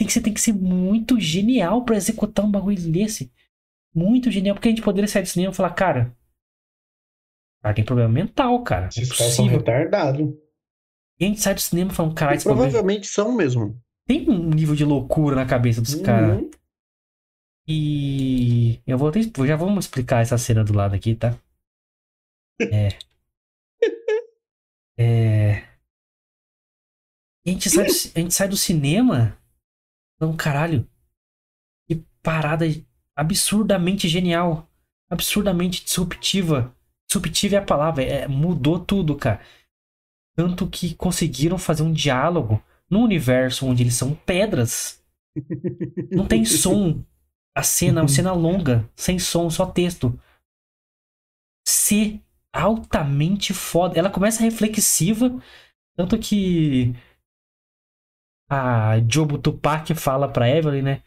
[0.00, 3.30] Tem que, ser, tem que ser muito genial para executar um bagulho desse.
[3.94, 6.16] Muito genial, porque a gente poderia sair do cinema e falar, cara.
[7.62, 8.86] Cara, tem problema mental, cara.
[8.86, 10.34] Esses caras são retardados.
[11.18, 13.30] E a gente sai do cinema falando, caralho, Provavelmente problema...
[13.30, 13.78] são mesmo.
[14.06, 16.02] Tem um nível de loucura na cabeça dos uhum.
[16.02, 16.44] caras.
[17.68, 21.38] E eu vou ter, já vamos explicar essa cena do lado aqui, tá?
[22.72, 22.88] É.
[24.98, 25.56] É.
[27.46, 29.38] A gente sai, a gente sai do cinema.
[30.20, 30.86] Então, caralho.
[31.88, 32.66] Que parada
[33.16, 34.68] absurdamente genial.
[35.08, 36.74] Absurdamente disruptiva.
[37.08, 38.04] Disruptiva é a palavra.
[38.04, 39.40] É, mudou tudo, cara.
[40.36, 45.02] Tanto que conseguiram fazer um diálogo num universo onde eles são pedras.
[46.10, 47.02] Não tem som
[47.54, 50.18] a cena é uma cena longa, sem som, só texto.
[51.66, 52.20] Se
[52.52, 53.98] altamente foda.
[53.98, 55.40] Ela começa reflexiva,
[55.96, 56.94] tanto que
[58.50, 61.02] a Jobo Tupac fala pra Evelyn, né?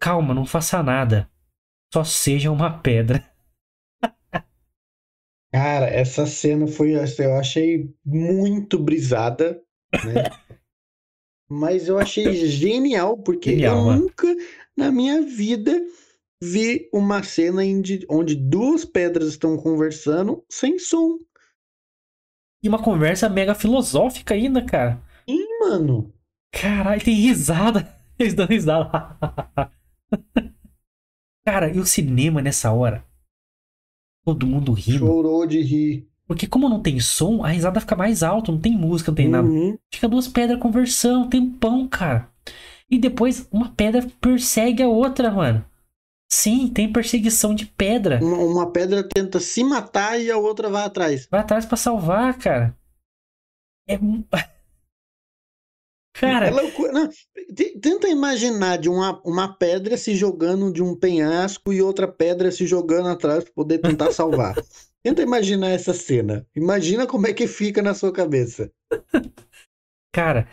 [0.00, 1.30] Calma, não faça nada.
[1.94, 3.24] Só seja uma pedra.
[5.52, 9.62] Cara, essa cena foi, eu achei muito brisada,
[10.04, 10.24] né?
[11.48, 14.00] Mas eu achei genial, porque genial, eu mano.
[14.04, 14.26] nunca
[14.74, 15.78] na minha vida
[16.42, 17.62] vi uma cena
[18.08, 21.18] onde duas pedras estão conversando sem som.
[22.62, 25.02] E uma conversa mega filosófica ainda, cara.
[25.28, 26.12] Sim, mano.
[26.52, 27.88] Caralho, tem risada.
[28.18, 29.16] Eles dão risada.
[31.44, 33.04] cara, e o cinema nessa hora?
[34.24, 35.06] Todo mundo rindo.
[35.06, 36.08] Chorou de rir.
[36.26, 39.26] Porque como não tem som, a risada fica mais alta, não tem música, não tem
[39.26, 39.32] uhum.
[39.68, 39.78] nada.
[39.92, 42.30] Fica duas pedras conversando, tem pão, cara.
[42.88, 45.64] E depois uma pedra persegue a outra, mano.
[46.30, 48.18] Sim, tem perseguição de pedra.
[48.22, 51.28] Uma, uma pedra tenta se matar e a outra vai atrás.
[51.30, 52.74] Vai atrás para salvar, cara.
[53.88, 53.98] É.
[56.14, 56.46] Cara.
[56.46, 56.92] É loucura.
[56.92, 57.08] Não,
[57.80, 62.66] tenta imaginar de uma, uma pedra se jogando de um penhasco e outra pedra se
[62.66, 64.54] jogando atrás para poder tentar salvar.
[65.02, 66.46] tenta imaginar essa cena.
[66.54, 68.70] Imagina como é que fica na sua cabeça.
[70.12, 70.46] Cara,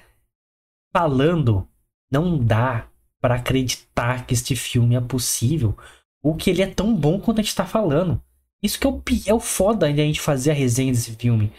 [0.93, 1.67] falando
[2.11, 2.89] não dá
[3.21, 5.77] para acreditar que este filme é possível
[6.23, 8.21] ou que ele é tão bom quanto a gente tá falando.
[8.61, 11.51] Isso que é o, é o foda de a gente fazer a resenha desse filme.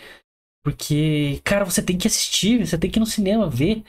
[0.62, 3.84] Porque, cara, você tem que assistir, você tem que ir no cinema ver.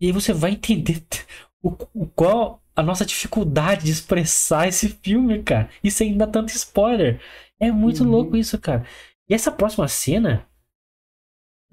[0.00, 1.04] E aí você vai entender
[1.62, 5.68] o, o qual a nossa dificuldade de expressar esse filme, cara.
[5.82, 7.20] E sem dar tanto spoiler.
[7.58, 8.10] É muito uhum.
[8.10, 8.86] louco isso, cara.
[9.28, 10.48] E essa próxima cena,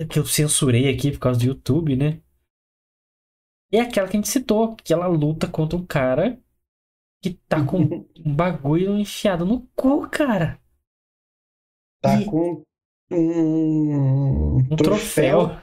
[0.10, 2.22] que eu censurei aqui por causa do YouTube, né?
[3.72, 6.42] é aquela que a gente citou, que ela luta contra um cara
[7.22, 7.78] que tá com
[8.26, 10.62] um bagulho enfiado no cu, cara.
[12.02, 12.26] Tá e...
[12.26, 12.64] com
[13.12, 15.62] um, um troféu, troféu,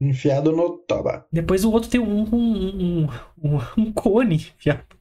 [0.00, 1.26] enfiado no toba.
[1.32, 3.06] Depois o outro tem um, um,
[3.42, 4.96] um, um, cone enfiado.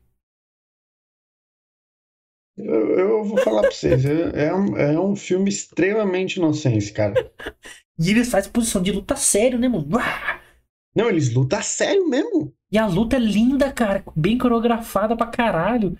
[2.57, 7.13] Eu, eu vou falar pra vocês, é, é um, é um filme extremamente inocente, cara.
[7.97, 9.87] E ele faz posição de luta sério, né, mano?
[10.93, 12.53] Não, eles lutam a sério mesmo.
[12.69, 14.03] E a luta é linda, cara.
[14.15, 15.97] Bem coreografada pra caralho.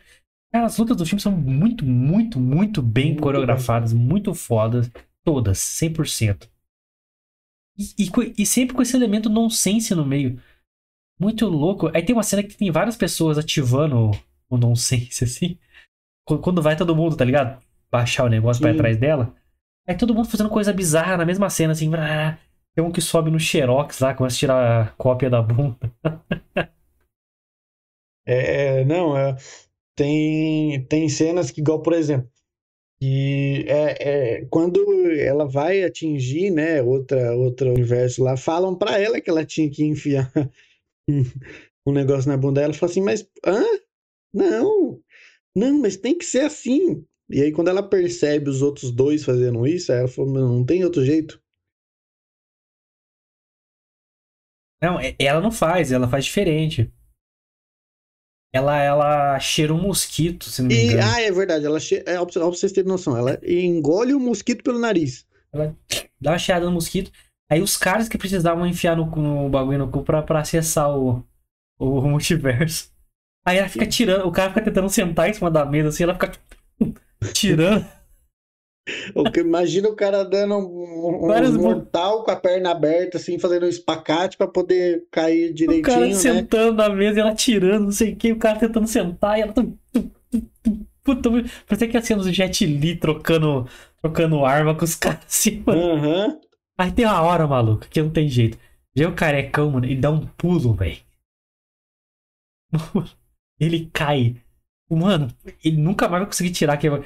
[0.52, 4.92] Cara, as lutas do filme são muito, muito, muito bem Muito coreografadas, muito fodas.
[5.26, 6.50] Todas, 100%.
[7.78, 10.42] E, e, e sempre com esse elemento nonsense no meio.
[11.20, 11.90] Muito louco.
[11.96, 15.58] Aí tem uma cena que tem várias pessoas ativando o, o nonsense, assim.
[16.26, 17.62] Qu- Quando vai todo mundo, tá ligado?
[17.92, 19.36] Baixar o negócio pra ir atrás dela.
[19.88, 21.92] Aí todo mundo fazendo coisa bizarra na mesma cena, assim.
[22.76, 25.78] Tem um que sobe no Xerox lá, começa a tirar a cópia da bunda.
[28.26, 29.36] É, não, é,
[29.96, 32.30] tem, tem cenas que, igual, por exemplo,
[33.00, 34.80] que é, é, quando
[35.20, 39.84] ela vai atingir, né, outra, outro universo lá, falam pra ela que ela tinha que
[39.84, 40.32] enfiar
[41.88, 43.64] um negócio na bunda dela, fala assim, mas, hã?
[44.34, 45.00] Não,
[45.56, 47.06] não, mas tem que ser assim.
[47.30, 50.84] E aí, quando ela percebe os outros dois fazendo isso, ela falou, "Mas não tem
[50.86, 51.42] outro jeito.
[54.82, 56.92] Não, é- ela não faz, ela faz diferente.
[58.56, 61.12] Ela, ela cheira um mosquito, se não me E, engano.
[61.14, 64.80] ah, é verdade, ela, che- é, pra vocês terem noção, ela engole o mosquito pelo
[64.80, 65.26] nariz.
[66.20, 67.12] Dá uma cheirada no mosquito.
[67.50, 71.24] Aí os caras que precisavam enfiar no, no bagulho no cu pra, pra acessar o,
[71.78, 72.92] o multiverso.
[73.46, 76.14] Aí ela fica tirando, o cara fica tentando sentar em cima da mesa assim, ela
[76.14, 76.32] fica
[77.34, 77.86] tirando.
[79.38, 83.66] Imagina o cara dando um, um Vários mo- mortal com a perna aberta, assim, fazendo
[83.66, 86.14] um espacate pra poder cair O cara direitinho, né?
[86.14, 89.42] sentando na mesa e ela tirando, não sei o que, o cara tentando sentar e
[89.42, 89.54] ela.
[91.04, 91.30] Puta,
[91.68, 93.68] parecia que ia sendo o Jet Li trocando,
[94.02, 95.82] trocando arma com os caras assim, mano.
[95.82, 96.40] Aham.
[96.78, 98.58] Aí tem uma hora, maluco, que não tem jeito.
[98.96, 100.98] Já o carecão, mano, ele dá um pulo, velho.
[103.60, 104.36] Ele cai.
[104.90, 105.28] Mano,
[105.64, 107.04] ele nunca mais vai conseguir tirar aquele.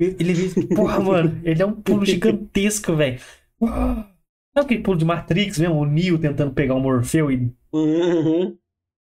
[0.00, 0.66] Ele vê.
[0.74, 3.20] Porra, mano, ele é um pulo gigantesco, velho.
[3.60, 4.08] Sabe
[4.56, 5.76] aquele pulo de Matrix mesmo?
[5.76, 8.56] O Neo tentando pegar o Morfeu e Aham.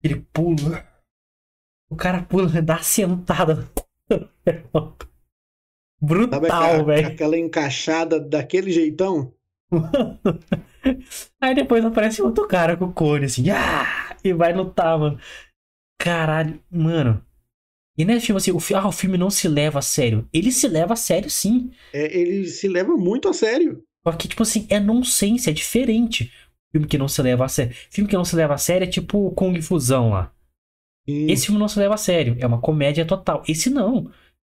[0.03, 0.85] ele pula.
[1.89, 3.71] O cara pula, dá uma sentada.
[6.03, 7.07] Brutal, aquela, velho.
[7.09, 9.33] aquela encaixada daquele jeitão?
[11.41, 14.17] Aí depois aparece outro cara com o cone, assim, ah!
[14.25, 15.19] e vai lutar, mano.
[15.99, 17.25] Caralho, mano.
[18.03, 20.29] E filme, assim, o, ah, o filme não se leva a sério.
[20.33, 21.71] Ele se leva a sério, sim.
[21.93, 23.83] É, ele se leva muito a sério.
[24.07, 26.33] Só que, tipo assim, é nonsense, é diferente.
[26.73, 27.75] Filme que não se leva a sério.
[27.91, 30.33] Filme que não se leva a sério é tipo Kung Fusão lá.
[31.07, 32.37] E- Esse filme não se leva a sério.
[32.39, 33.43] É uma comédia total.
[33.47, 34.11] Esse não.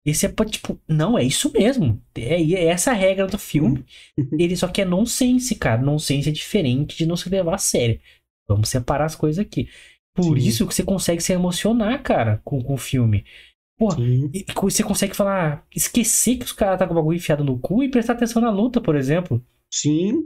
[0.04, 2.00] Esse é pra, tipo, não, é isso mesmo.
[2.14, 3.84] É, é essa a regra do filme.
[4.38, 5.80] Ele só que é nonsense, cara.
[5.80, 8.00] Nonsense é diferente de não se levar a sério.
[8.48, 9.68] Vamos separar as coisas aqui.
[10.14, 10.46] Por Sim.
[10.46, 13.24] isso que você consegue se emocionar, cara, com, com o filme.
[14.32, 17.82] E você consegue falar, esquecer que os caras tá com o bagulho enfiado no cu
[17.82, 19.44] e prestar atenção na luta, por exemplo.
[19.72, 20.24] Sim.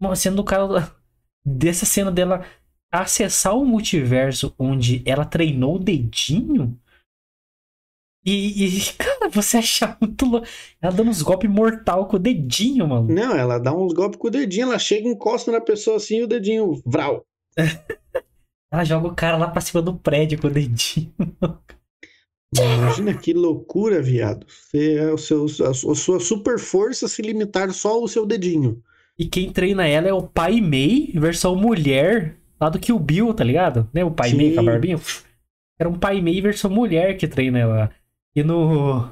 [0.00, 0.94] Uma cena do cara.
[1.46, 2.46] Dessa cena dela
[2.90, 6.80] acessar o multiverso onde ela treinou o dedinho.
[8.24, 10.46] E, e, cara, você acha muito louco.
[10.80, 13.12] Ela dando uns golpes mortal com o dedinho, mano.
[13.12, 16.22] Não, ela dá uns golpes com o dedinho, ela chega, encosta na pessoa assim e
[16.22, 17.26] o dedinho, vral.
[18.74, 21.14] Ela joga o cara lá pra cima do prédio com o dedinho.
[22.52, 24.44] Imagina que loucura, viado.
[24.48, 28.82] Você, é o seu, a sua a super força se limitar só ao seu dedinho.
[29.16, 33.44] E quem treina ela é o Pai Mei, versão mulher, lá do Kill Bill, tá
[33.44, 33.88] ligado?
[33.94, 34.04] Né?
[34.04, 34.38] O Pai Sim.
[34.38, 35.00] Mei com a barbinha.
[35.78, 37.92] Era um Pai Mei versão mulher que treina ela.
[38.34, 39.08] E no,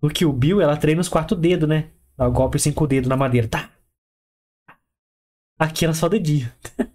[0.00, 1.90] no Kill Bill, ela treina os quatro dedos, né?
[2.16, 3.48] Dá o golpe cinco dedos na madeira.
[3.48, 3.70] Tá.
[5.58, 6.50] Aqui era só o dedinho.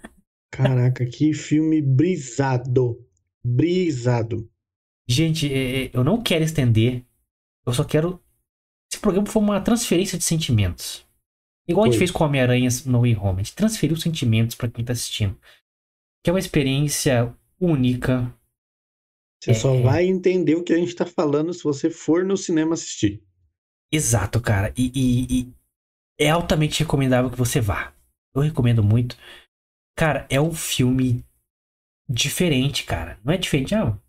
[0.63, 3.05] Caraca, que filme brisado.
[3.43, 4.49] Brisado.
[5.07, 7.03] Gente, é, é, eu não quero estender.
[7.65, 8.21] Eu só quero.
[8.91, 11.05] Esse programa foi uma transferência de sentimentos.
[11.67, 13.41] Igual a gente fez com Homem-Aranha no Way Home.
[13.41, 15.37] A gente transferiu sentimentos pra quem tá assistindo.
[16.23, 18.33] Que é uma experiência única.
[19.41, 19.81] Você só É.
[19.81, 23.23] vai entender o que a gente tá falando se você for no cinema assistir.
[23.91, 24.73] Exato, cara.
[24.75, 25.53] E, e- e
[26.19, 27.93] é altamente recomendável que você vá.
[28.35, 29.15] Eu recomendo muito.
[29.99, 31.25] Cara, é um filme
[32.09, 33.19] diferente, cara.
[33.21, 33.99] Não é diferente, ah.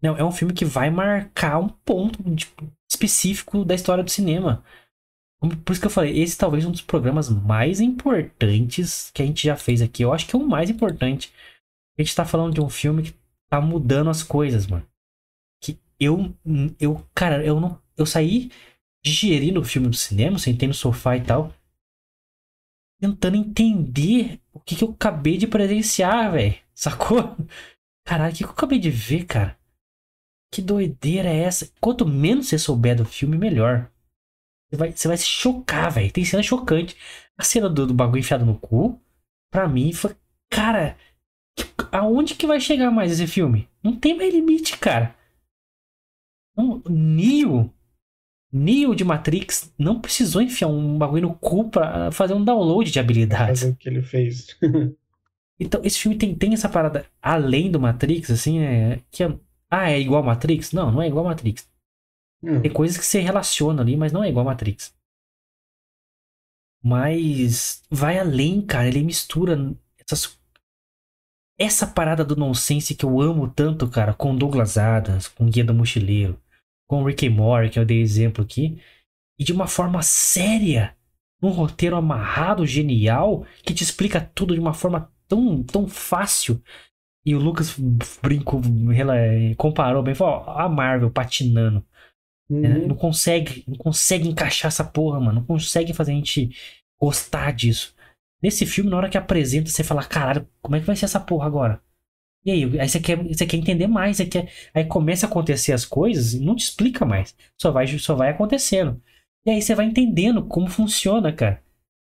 [0.00, 4.62] Não, é um filme que vai marcar um ponto tipo, específico da história do cinema.
[5.40, 9.44] Por isso que eu falei, esse talvez um dos programas mais importantes que a gente
[9.44, 10.04] já fez aqui.
[10.04, 11.32] Eu acho que é o mais importante.
[11.98, 13.14] A gente tá falando de um filme que
[13.50, 14.86] tá mudando as coisas, mano.
[15.60, 16.32] Que eu,
[16.78, 18.48] eu, cara, eu não, eu saí
[19.04, 21.52] digerindo o filme do cinema, sentei no sofá e tal,
[23.00, 26.56] tentando entender o que, que eu acabei de presenciar, velho.
[26.74, 27.36] Sacou?
[28.04, 29.58] Caralho, o que, que eu acabei de ver, cara?
[30.56, 31.70] que doideira é essa?
[31.80, 33.90] Quanto menos você souber do filme, melhor.
[34.70, 36.10] Você vai, você vai se chocar, velho.
[36.10, 36.96] Tem cena chocante.
[37.36, 38.98] A cena do, do bagulho enfiado no cu,
[39.50, 40.16] pra mim, foi.
[40.50, 40.96] Cara,
[41.92, 43.68] aonde que vai chegar mais esse filme?
[43.82, 45.14] Não tem mais limite, cara.
[46.56, 47.70] Um, Neo.
[48.56, 52.98] Neo de Matrix não precisou enfiar um bagulho no cu pra fazer um download de
[52.98, 53.60] habilidades.
[53.60, 54.56] Fazer o que ele fez.
[55.60, 59.38] então, esse filme tem, tem essa parada além do Matrix, assim, é, que é,
[59.70, 60.72] ah, é igual Matrix?
[60.72, 61.68] Não, não é igual Matrix.
[62.42, 62.62] Hum.
[62.62, 64.94] Tem coisas que você relaciona ali, mas não é igual Matrix.
[66.82, 68.88] Mas vai além, cara.
[68.88, 70.38] Ele mistura essas...
[71.58, 75.74] essa parada do nonsense que eu amo tanto, cara, com Douglas Adams, com Guia do
[75.74, 76.40] Mochileiro,
[76.86, 78.80] com Rick and Morty, que eu dei exemplo aqui,
[79.38, 80.96] e de uma forma séria,
[81.40, 86.62] num roteiro amarrado, genial, que te explica tudo de uma forma tão, tão fácil.
[87.24, 87.76] E o Lucas
[88.22, 88.62] brincou,
[89.56, 91.84] comparou bem, falou, ó, a Marvel patinando.
[92.48, 92.86] Uhum.
[92.88, 95.40] Não consegue, não consegue encaixar essa porra, mano.
[95.40, 96.50] Não consegue fazer a gente
[97.00, 97.94] gostar disso.
[98.40, 101.18] Nesse filme, na hora que apresenta, você fala, caralho, como é que vai ser essa
[101.18, 101.82] porra agora?
[102.46, 105.72] E aí, aí você quer, você quer entender mais, você quer, aí começa a acontecer
[105.72, 107.34] as coisas e não te explica mais.
[107.60, 109.02] Só vai, só vai acontecendo.
[109.44, 111.60] E aí você vai entendendo como funciona, cara.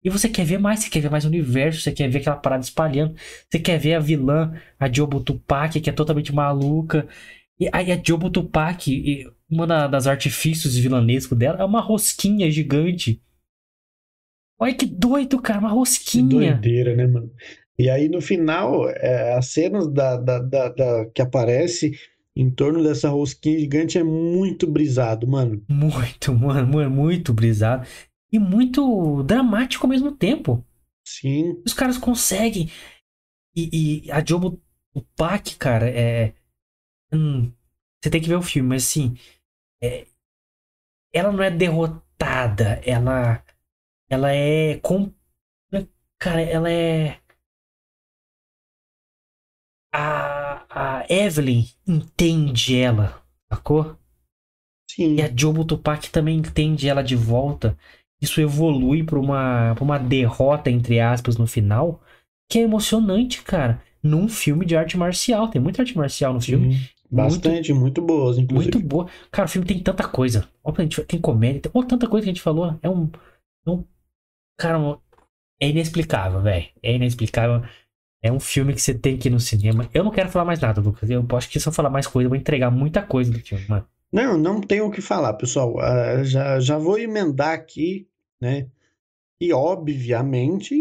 [0.03, 2.35] E você quer ver mais, você quer ver mais o universo, você quer ver aquela
[2.35, 3.15] parada espalhando,
[3.49, 7.07] você quer ver a vilã, a Jobo Tupac, que é totalmente maluca.
[7.57, 13.21] E aí a Jobo Tupac, uma das artifícios vilanesco dela é uma rosquinha gigante.
[14.59, 16.27] Olha que doido, cara, uma rosquinha.
[16.27, 17.31] Que doideira, né, mano?
[17.77, 21.91] E aí no final, é, as cenas da, da, da, da, que aparece
[22.35, 25.63] em torno dessa rosquinha gigante é muito brisado, mano.
[25.69, 27.87] Muito, mano, muito brisado.
[28.31, 30.65] E muito dramático ao mesmo tempo.
[31.05, 31.61] Sim.
[31.65, 32.69] Os caras conseguem.
[33.55, 34.61] E, e a Jobo
[34.93, 36.33] Tupac, cara, é.
[37.13, 37.51] Hum,
[38.01, 39.15] você tem que ver o filme, mas assim.
[39.81, 40.05] É,
[41.13, 43.43] ela não é derrotada, ela.
[44.09, 44.77] Ela é.
[44.79, 45.13] Com,
[46.19, 47.19] cara, ela é
[49.95, 53.95] a, a Evelyn entende ela, sacou?
[54.91, 55.15] Sim.
[55.15, 57.77] E a Jobo Tupac também entende ela de volta.
[58.21, 62.01] Isso evolui pra uma, pra uma derrota, entre aspas, no final,
[62.49, 63.81] que é emocionante, cara.
[64.03, 65.47] Num filme de arte marcial.
[65.47, 66.75] Tem muita arte marcial no filme.
[66.75, 68.73] Sim, bastante, muito, muito boas, inclusive.
[68.73, 69.09] Muito boa.
[69.31, 70.47] Cara, o filme tem tanta coisa.
[71.07, 72.77] Tem comédia, tem oh, tanta coisa que a gente falou.
[72.81, 73.09] É um.
[73.65, 73.83] É um
[74.57, 74.77] cara,
[75.59, 76.67] é inexplicável, velho.
[76.83, 77.63] É inexplicável.
[78.23, 79.89] É um filme que você tem que ir no cinema.
[79.93, 81.09] Eu não quero falar mais nada, Lucas.
[81.09, 83.65] Eu acho que se eu falar mais coisa, eu vou entregar muita coisa do filme,
[83.67, 83.87] mano.
[84.11, 85.75] Não, não tenho o que falar, pessoal.
[85.75, 88.07] Uh, já, já vou emendar aqui,
[88.41, 88.67] né?
[89.39, 90.73] E obviamente,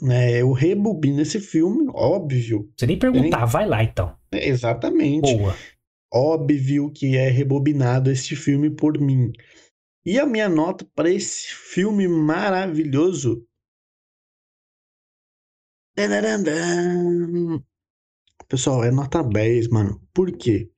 [0.00, 2.70] né, eu rebobino esse filme, óbvio.
[2.76, 4.16] Você nem perguntar, vai lá então.
[4.32, 5.36] Exatamente.
[5.36, 5.54] Boa.
[6.12, 9.30] Óbvio que é rebobinado esse filme por mim.
[10.04, 13.46] E a minha nota para esse filme maravilhoso
[18.48, 20.00] Pessoal, é nota 10, mano.
[20.12, 20.70] Por quê?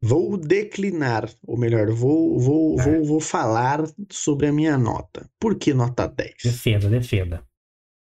[0.00, 2.82] Vou declinar, ou melhor, vou, vou, é.
[2.82, 5.28] vou, vou falar sobre a minha nota.
[5.38, 6.34] Por que nota 10?
[6.44, 7.44] Defenda, defenda.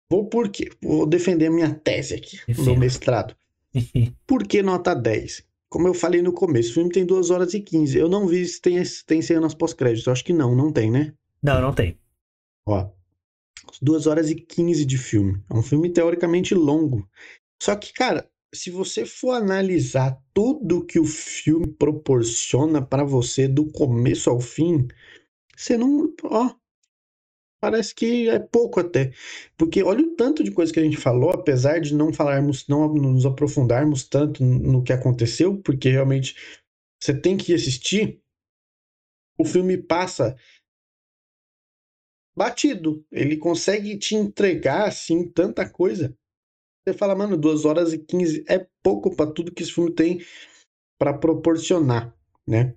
[0.09, 0.71] Vou por quê?
[0.83, 2.71] Vou defender a minha tese aqui, defenda.
[2.71, 3.37] no mestrado.
[4.27, 5.45] por que nota 10?
[5.69, 7.97] Como eu falei no começo, o filme tem 2 horas e 15.
[7.97, 10.09] Eu não vi se tem, tem cenas pós-créditos.
[10.09, 11.15] Acho que não, não tem, né?
[11.41, 11.97] Não, não tem.
[12.67, 12.91] Ó,
[13.81, 15.43] 2 horas e 15 de filme.
[15.51, 17.09] É um filme teoricamente longo.
[17.63, 23.71] Só que, cara, se você for analisar tudo que o filme proporciona para você do
[23.71, 24.89] começo ao fim,
[25.57, 26.13] você não.
[26.25, 26.55] Ó.
[27.61, 29.13] Parece que é pouco até.
[29.57, 32.93] Porque olha o tanto de coisa que a gente falou, apesar de não falarmos, não
[32.95, 36.35] nos aprofundarmos tanto no que aconteceu, porque realmente
[36.99, 38.21] você tem que assistir.
[39.39, 40.37] O filme passa
[42.37, 43.05] batido.
[43.11, 46.17] Ele consegue te entregar, assim, tanta coisa.
[46.87, 50.25] Você fala, mano, 2 horas e 15 é pouco para tudo que esse filme tem
[50.99, 52.15] para proporcionar,
[52.47, 52.75] né?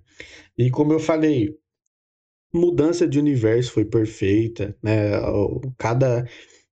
[0.56, 1.58] E como eu falei,
[2.52, 5.12] mudança de universo foi perfeita, né?
[5.78, 6.28] Cada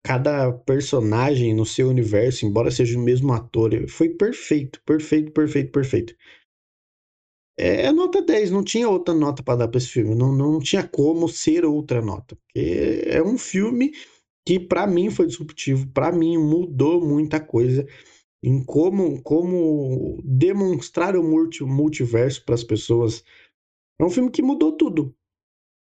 [0.07, 6.15] cada personagem no seu universo, embora seja o mesmo ator, foi perfeito, perfeito, perfeito, perfeito
[7.59, 10.59] é, é nota 10, não tinha outra nota para dar para esse filme, não, não
[10.59, 13.93] tinha como ser outra nota, porque é um filme
[14.47, 17.87] que para mim foi disruptivo, para mim mudou muita coisa
[18.43, 23.25] em como, como demonstrar o multi, multiverso para as pessoas.
[23.99, 25.15] É um filme que mudou tudo.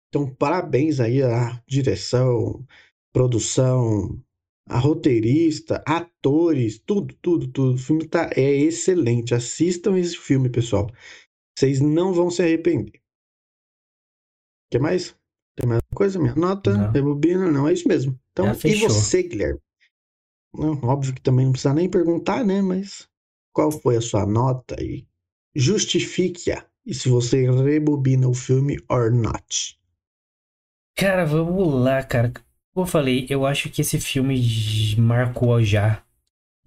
[0.09, 2.67] Então, parabéns aí à direção,
[3.13, 4.21] produção,
[4.69, 7.75] a roteirista, atores, tudo, tudo, tudo.
[7.75, 9.33] O filme tá, é excelente.
[9.33, 10.91] Assistam esse filme, pessoal.
[11.61, 13.03] Vocês não vão se arrepender.
[14.73, 15.15] Quer mais?
[15.55, 16.19] Tem mais coisa?
[16.19, 16.91] Minha nota, Não.
[16.91, 18.19] rebobina, não, é isso mesmo.
[18.33, 18.89] Então, Já e fechou.
[18.89, 19.61] você, Guilherme?
[20.55, 22.63] Não, óbvio que também não precisa nem perguntar, né?
[22.63, 23.07] Mas
[23.53, 25.07] qual foi a sua nota aí?
[25.55, 26.67] Justifique-a.
[26.87, 29.79] E se você rebobina o filme or not.
[30.97, 32.33] Cara, vamos lá, cara.
[32.73, 34.41] Como eu falei, eu acho que esse filme
[34.97, 36.03] marcou já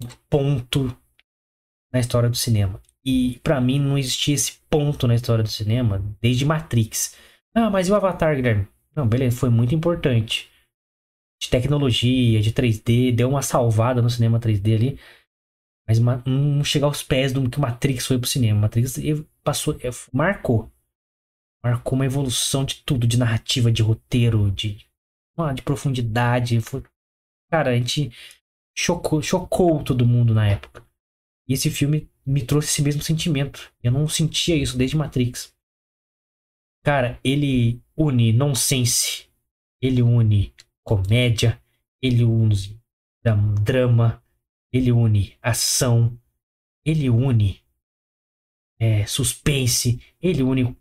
[0.00, 0.96] um ponto
[1.92, 2.80] na história do cinema.
[3.06, 7.16] E pra mim não existia esse ponto na história do cinema desde Matrix.
[7.54, 8.66] Ah, mas e o Avatar, Guilherme?
[8.96, 10.50] Não, beleza, foi muito importante.
[11.40, 14.98] De tecnologia, de 3D, deu uma salvada no cinema 3D ali.
[15.86, 18.60] Mas ma- não chegar aos pés do que Matrix foi pro cinema.
[18.60, 18.96] Matrix
[19.42, 19.76] passou,
[20.12, 20.72] marcou.
[21.62, 24.86] Marcou uma evolução de tudo, de narrativa, de roteiro, de,
[25.36, 26.60] ah, de profundidade.
[26.60, 26.82] Foi...
[27.50, 28.10] Cara, a gente
[28.76, 30.82] chocou, chocou todo mundo na época.
[31.46, 33.72] E esse filme me trouxe esse mesmo sentimento.
[33.82, 35.54] Eu não sentia isso desde Matrix.
[36.84, 39.28] Cara, ele une nonsense,
[39.80, 41.62] ele une comédia,
[42.02, 42.54] ele une
[43.24, 44.22] dram- drama,
[44.72, 46.18] ele une ação,
[46.84, 47.62] ele une
[48.78, 50.76] é, suspense, ele une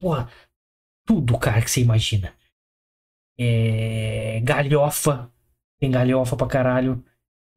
[0.00, 0.30] porra,
[1.06, 2.34] tudo, cara, que você imagina.
[3.38, 5.30] É, galhofa,
[5.78, 7.04] tem galhofa pra caralho.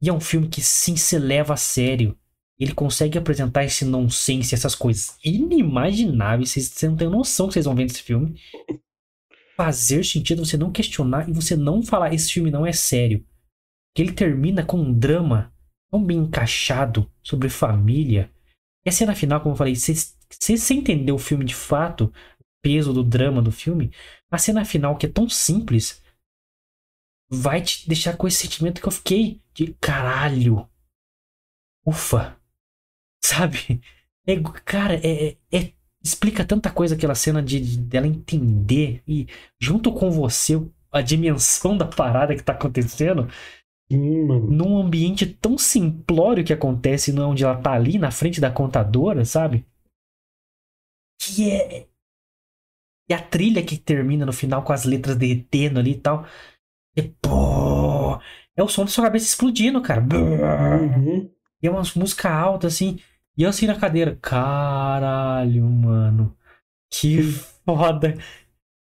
[0.02, 2.18] E é um filme que sim se leva a sério.
[2.60, 6.52] Ele consegue apresentar esse nonsense, essas coisas inimagináveis.
[6.52, 8.40] Vocês, vocês não têm noção que vocês vão ver nesse filme.
[9.56, 13.26] Fazer sentido você não questionar e você não falar esse filme não é sério.
[13.96, 15.54] Que ele termina com um drama
[15.92, 18.32] tão bem encaixado sobre família.
[18.86, 22.06] E a cena final, como eu falei, se você entender o filme de fato,
[22.40, 23.92] o peso do drama do filme,
[24.32, 26.04] a cena final, que é tão simples,
[27.30, 30.68] vai te deixar com esse sentimento que eu fiquei de caralho.
[31.86, 32.42] Ufa.
[33.26, 33.82] Sabe?
[34.26, 39.28] É, cara, é, é- é- explica tanta coisa aquela cena de, de- dela entender e
[39.60, 40.62] junto com você
[40.92, 43.28] a dimensão da parada que tá acontecendo
[43.92, 48.52] Hum, num ambiente tão simplório que acontece não onde ela tá ali na frente da
[48.52, 49.66] contadora, sabe?
[51.20, 51.88] Que é
[53.10, 56.26] e a trilha que termina no final com as letras derretendo ali e tal.
[56.96, 58.20] E, pô,
[58.56, 60.02] é o som da sua cabeça explodindo, cara.
[60.02, 61.30] Uhum.
[61.62, 63.00] E é umas música alta assim.
[63.38, 64.18] E eu assim na cadeira.
[64.22, 66.36] Caralho, mano.
[66.92, 67.22] Que
[67.66, 68.16] foda.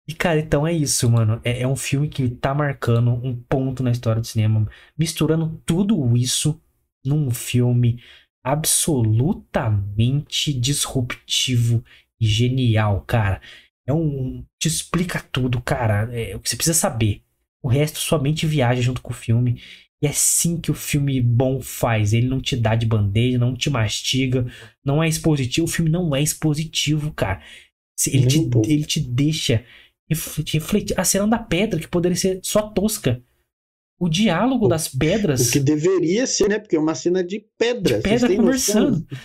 [0.09, 1.41] E, cara, então é isso, mano.
[1.45, 4.69] É, é um filme que tá marcando um ponto na história do cinema.
[4.97, 6.61] Misturando tudo isso
[7.05, 8.03] num filme
[8.45, 11.85] absolutamente disruptivo
[12.21, 13.41] e genial, cara.
[13.87, 14.45] É um.
[14.61, 16.09] Te explica tudo, cara.
[16.17, 17.23] É o que você precisa saber.
[17.63, 19.61] O resto somente viaja junto com o filme.
[20.03, 22.13] E é assim que o filme bom faz.
[22.13, 24.47] Ele não te dá de bandeja, não te mastiga,
[24.85, 25.67] não é expositivo.
[25.67, 27.43] O filme não é expositivo, cara.
[28.07, 29.65] Ele te, ele te deixa
[30.09, 30.63] refletir.
[30.99, 33.23] A cena da pedra, que poderia ser só tosca.
[33.99, 35.49] O diálogo O- das pedras.
[35.49, 36.59] O que deveria ser, né?
[36.59, 37.97] Porque é uma cena de pedra.
[37.97, 39.07] De pedra conversando.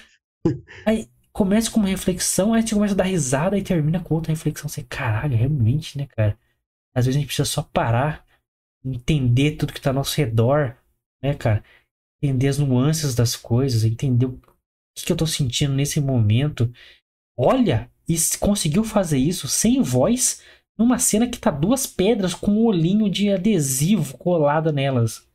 [1.33, 4.67] Começa com uma reflexão, aí você começa a dar risada e termina com outra reflexão.
[4.67, 6.37] Você, caralho, realmente, né, cara?
[6.93, 8.25] Às vezes a gente precisa só parar,
[8.83, 10.77] entender tudo que tá ao nosso redor,
[11.21, 11.63] né, cara?
[12.21, 14.39] Entender as nuances das coisas, entender o
[14.95, 16.71] que, que eu tô sentindo nesse momento.
[17.37, 20.43] Olha, e se conseguiu fazer isso sem voz,
[20.77, 25.27] numa cena que tá duas pedras com um olhinho de adesivo colado nelas.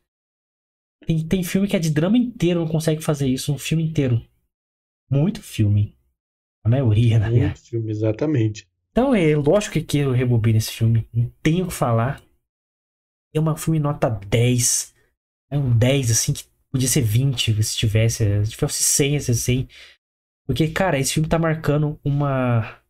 [1.07, 4.24] Tem, tem filme que é de drama inteiro, não consegue fazer isso, um filme inteiro.
[5.09, 5.97] Muito filme.
[6.64, 7.55] A maioria, na verdade.
[7.55, 8.68] Muito filme, exatamente.
[8.90, 11.07] Então é lógico que eu rebobino esse filme.
[11.12, 12.20] Não tenho o que falar.
[13.37, 14.95] É um filme nota 10.
[15.51, 18.45] É um 10, assim, que podia ser 20 se tivesse.
[18.45, 19.68] Se tivesse 100, ia ser 100.
[20.47, 22.80] Porque, cara, esse filme tá marcando uma.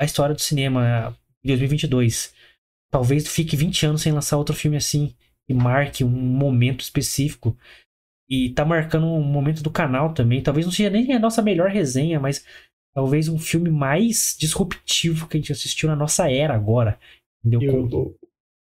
[0.00, 2.34] A história do cinema em 2022.
[2.90, 5.14] Talvez fique 20 anos sem lançar outro filme assim.
[5.48, 7.56] E marque um momento específico.
[8.28, 10.42] E tá marcando um momento do canal também.
[10.42, 12.44] Talvez não seja nem a nossa melhor resenha, mas
[12.94, 16.98] talvez um filme mais disruptivo que a gente assistiu na nossa era agora.
[17.44, 17.60] Entendeu?
[17.62, 17.68] E
[18.06, 18.16] o-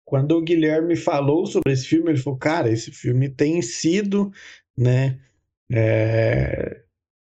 [0.07, 4.31] quando o Guilherme falou sobre esse filme, ele falou, cara, esse filme tem sido,
[4.79, 5.19] né,
[5.71, 6.83] é,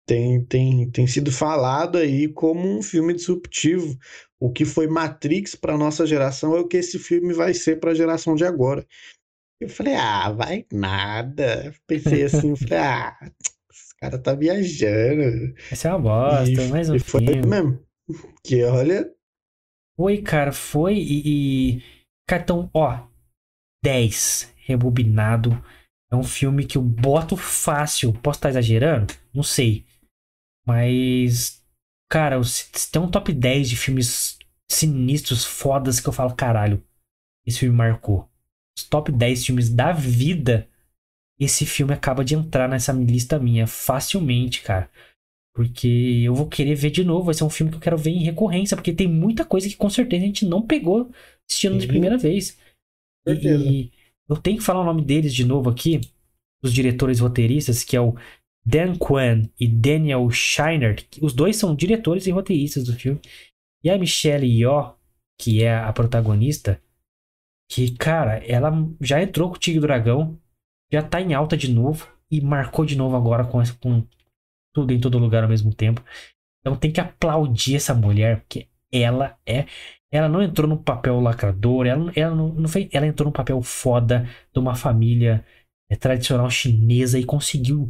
[0.05, 3.97] tem, tem, tem sido falado aí como um filme disruptivo.
[4.39, 7.91] O que foi Matrix para nossa geração é o que esse filme vai ser para
[7.91, 8.85] a geração de agora.
[9.59, 11.73] Eu falei, ah, vai nada.
[11.87, 13.17] Pensei assim, falei, ah,
[13.71, 15.55] esse cara tá viajando.
[15.71, 17.47] Essa é uma bosta, E- mais um e foi filme.
[17.47, 17.79] mesmo.
[18.43, 19.11] Que olha,
[19.95, 21.77] Foi, cara, foi e.
[21.77, 21.94] e...
[22.27, 23.07] Cartão, ó.
[23.83, 24.53] 10.
[24.57, 25.51] Rebobinado.
[26.11, 28.13] É um filme que eu boto fácil.
[28.13, 29.13] Posso estar exagerando?
[29.33, 29.85] Não sei.
[30.65, 31.63] Mas.
[32.09, 34.37] Cara, se tem um top 10 de filmes
[34.69, 36.83] sinistros, fodas, que eu falo, caralho,
[37.45, 38.29] esse filme marcou.
[38.77, 40.69] Os top 10 filmes da vida,
[41.39, 44.89] esse filme acaba de entrar nessa lista minha facilmente, cara.
[45.53, 47.25] Porque eu vou querer ver de novo.
[47.25, 48.75] Vai ser um filme que eu quero ver em recorrência.
[48.75, 51.11] Porque tem muita coisa que com certeza a gente não pegou
[51.49, 51.79] assistindo uhum.
[51.79, 52.57] de primeira vez.
[53.27, 53.63] Certeza.
[53.63, 53.91] E
[54.27, 56.01] eu tenho que falar o nome deles de novo aqui.
[56.61, 58.15] Dos diretores roteiristas, que é o
[58.65, 61.05] Dan Kwan e Daniel Shiner.
[61.21, 63.19] Os dois são diretores e roteiristas do filme.
[63.83, 64.95] E a Michelle Yeoh,
[65.39, 66.81] que é a protagonista,
[67.69, 70.39] que, cara, ela já entrou com o Tigre Dragão,
[70.91, 74.07] já tá em alta de novo e marcou de novo agora com, com
[74.73, 76.03] tudo em todo lugar ao mesmo tempo.
[76.61, 78.67] Então tem que aplaudir essa mulher, porque
[79.01, 79.65] ela é.
[80.11, 83.61] Ela não entrou no papel lacrador, ela, ela não, não fez, ela entrou no papel
[83.61, 85.45] foda de uma família
[85.89, 87.89] é, tradicional chinesa e conseguiu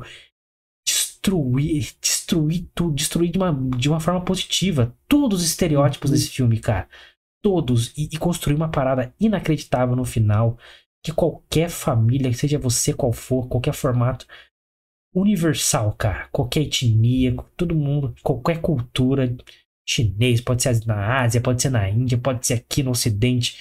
[0.88, 6.16] destruir, destruir tudo, destruir de uma, de uma forma positiva todos os estereótipos uhum.
[6.16, 6.88] desse filme, cara.
[7.44, 7.96] Todos.
[7.98, 10.58] E, e construir uma parada inacreditável no final.
[11.04, 14.26] Que qualquer família, seja você qual for, qualquer formato,
[15.14, 16.28] universal, cara.
[16.32, 19.36] Qualquer etnia, todo mundo, qualquer cultura
[19.88, 23.58] chinês, pode ser na Ásia, pode ser na Índia, pode ser aqui no Ocidente,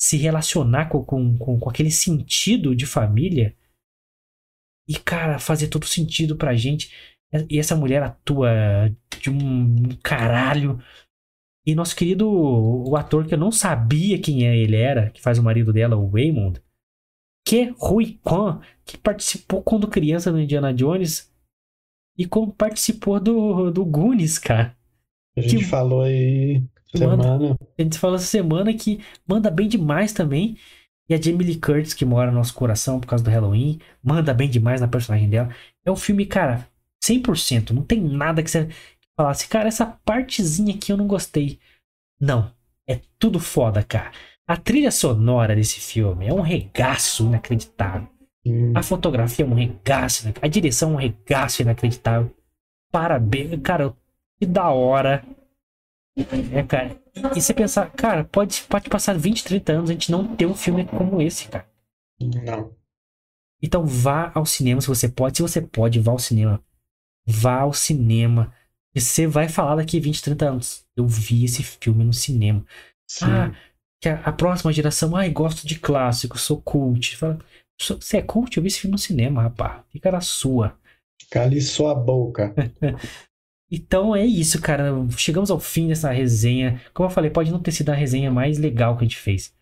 [0.00, 3.54] se relacionar com, com, com, com aquele sentido de família
[4.88, 6.92] e, cara, fazer todo sentido pra gente.
[7.48, 8.50] E essa mulher atua
[9.20, 10.82] de um caralho.
[11.64, 15.38] E nosso querido o ator que eu não sabia quem é ele era, que faz
[15.38, 16.60] o marido dela, o Waymond,
[17.46, 21.32] que Rui Kwan, que participou quando criança no Indiana Jones
[22.18, 24.76] e como participou do, do Goonies, cara.
[25.36, 26.62] A gente que, falou aí
[26.94, 27.38] semana.
[27.38, 30.56] Manda, a gente falou essa semana que manda bem demais também.
[31.08, 34.32] E a Jamie Lee Curtis, que mora no nosso coração por causa do Halloween, manda
[34.32, 35.50] bem demais na personagem dela.
[35.84, 36.68] É um filme, cara,
[37.04, 37.70] 100%.
[37.70, 38.68] Não tem nada que você
[39.16, 41.58] falasse, cara, essa partezinha aqui eu não gostei.
[42.20, 42.50] Não.
[42.88, 44.12] É tudo foda, cara.
[44.46, 48.08] A trilha sonora desse filme é um regaço inacreditável.
[48.44, 48.72] Hum.
[48.74, 52.34] A fotografia é um regaço, a direção é um regaço inacreditável.
[52.90, 53.94] Parabéns, cara,
[54.42, 55.24] que da hora.
[56.52, 57.00] É, cara.
[57.14, 60.46] E, e você pensar, cara, pode, pode passar 20, 30 anos a gente não ter
[60.46, 61.70] um filme como esse, cara.
[62.20, 62.74] Não.
[63.62, 65.36] Então vá ao cinema se você pode.
[65.36, 66.60] Se você pode, vá ao cinema.
[67.24, 68.52] Vá ao cinema.
[68.92, 70.84] E você vai falar daqui 20, 30 anos.
[70.96, 72.66] Eu vi esse filme no cinema.
[73.08, 73.26] Sim.
[73.26, 73.54] Ah,
[74.00, 77.16] que a, a, próxima geração, ai, gosto de clássico, sou cult.
[77.16, 77.38] Fala,
[77.78, 78.56] você é cult?
[78.56, 79.84] Eu vi esse filme no cinema, rapaz.
[79.90, 80.76] Fica na sua.
[81.30, 82.52] Cale sua boca.
[83.72, 84.92] então é isso, cara.
[85.16, 86.80] Chegamos ao fim dessa resenha.
[86.92, 89.54] Como eu falei, pode não ter sido a resenha mais legal que a gente fez.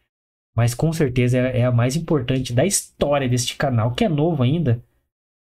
[0.54, 4.42] Mas com certeza é, é a mais importante da história deste canal, que é novo
[4.42, 4.82] ainda.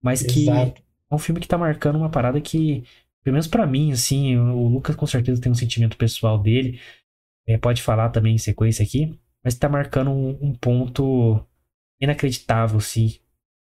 [0.03, 0.81] Mas que Exato.
[1.09, 2.83] é um filme que tá marcando uma parada que,
[3.23, 6.79] pelo menos para mim, assim, o Lucas com certeza tem um sentimento pessoal dele
[7.47, 11.41] é, pode falar também em sequência aqui, mas está marcando um, um, ponto
[11.99, 13.15] inacreditável, sim.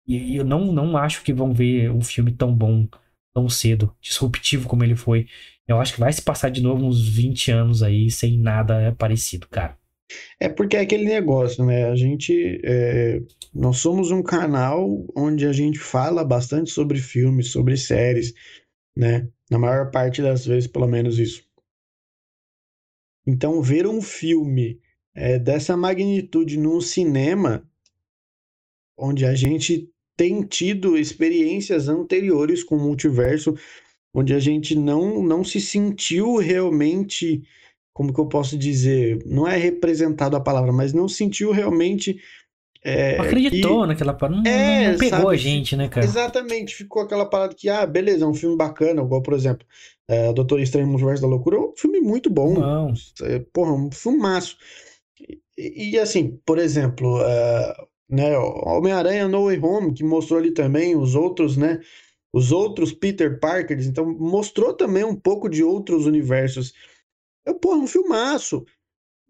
[0.06, 2.88] E, eu não, não acho que vão ver um filme tão bom
[3.34, 5.26] tão cedo, disruptivo como ele foi.
[5.66, 9.46] Eu acho que vai se passar de novo uns 20 anos aí sem nada parecido,
[9.48, 9.78] cara.
[10.40, 11.84] É porque é aquele negócio, né?
[11.88, 12.60] A gente.
[12.64, 13.20] É...
[13.54, 18.34] Nós somos um canal onde a gente fala bastante sobre filmes, sobre séries,
[18.96, 19.28] né?
[19.50, 21.44] Na maior parte das vezes, pelo menos isso.
[23.26, 24.80] Então, ver um filme
[25.14, 27.68] é, dessa magnitude num cinema,
[28.96, 29.88] onde a gente
[30.20, 33.54] tem tido experiências anteriores com o multiverso,
[34.12, 37.42] onde a gente não, não se sentiu realmente,
[37.90, 42.20] como que eu posso dizer, não é representado a palavra, mas não sentiu realmente
[42.84, 43.86] é, acreditou que...
[43.86, 44.42] naquela parada.
[44.42, 45.34] Não, é, não pegou sabe?
[45.34, 46.04] a gente, né, cara?
[46.04, 46.74] Exatamente.
[46.74, 49.66] Ficou aquela parada que, ah, beleza, é um filme bacana, igual, por exemplo,
[50.06, 52.58] é, Doutor Estranho Multiverso da Loucura, é um filme muito bom.
[52.58, 52.92] Não.
[53.22, 54.58] É, porra, um filmaço.
[55.56, 57.74] E, e assim, por exemplo, é,
[58.10, 61.80] né, Homem-Aranha No Way Home, que mostrou ali também os outros, né?
[62.32, 66.72] Os outros Peter Parkers, então mostrou também um pouco de outros universos.
[67.44, 68.64] Eu, porra, um filmaço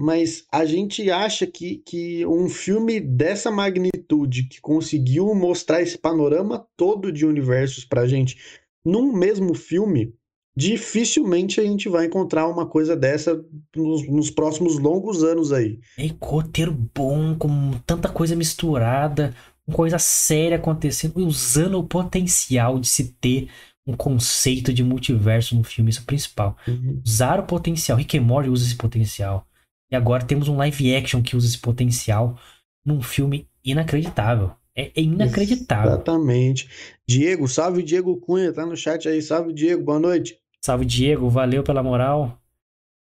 [0.01, 6.67] mas a gente acha que, que um filme dessa magnitude, que conseguiu mostrar esse panorama
[6.75, 8.39] todo de universos pra gente
[8.83, 10.15] num mesmo filme,
[10.61, 13.43] dificilmente a gente vai encontrar uma coisa dessa
[13.75, 15.81] nos, nos próximos longos anos aí.
[15.99, 19.35] É roteiro bom, com tanta coisa misturada,
[19.67, 23.49] com coisa séria acontecendo, usando o potencial de se ter
[23.87, 26.57] um conceito de multiverso no filme, isso é o principal.
[26.69, 27.01] Uhum.
[27.05, 27.97] Usar o potencial.
[27.97, 29.47] Rick and Morty usa esse potencial.
[29.91, 32.39] E agora temos um live action que usa esse potencial
[32.85, 34.53] num filme inacreditável.
[34.77, 35.93] É, é inacreditável.
[35.93, 36.69] Exatamente.
[37.09, 39.21] Diego, salve Diego Cunha, tá no chat aí.
[39.21, 40.40] Salve Diego, boa noite.
[40.65, 41.29] Salve, Diego.
[41.29, 42.41] Valeu pela moral.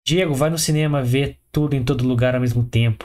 [0.06, 3.04] Diego, vai no cinema ver tudo em todo lugar ao mesmo tempo.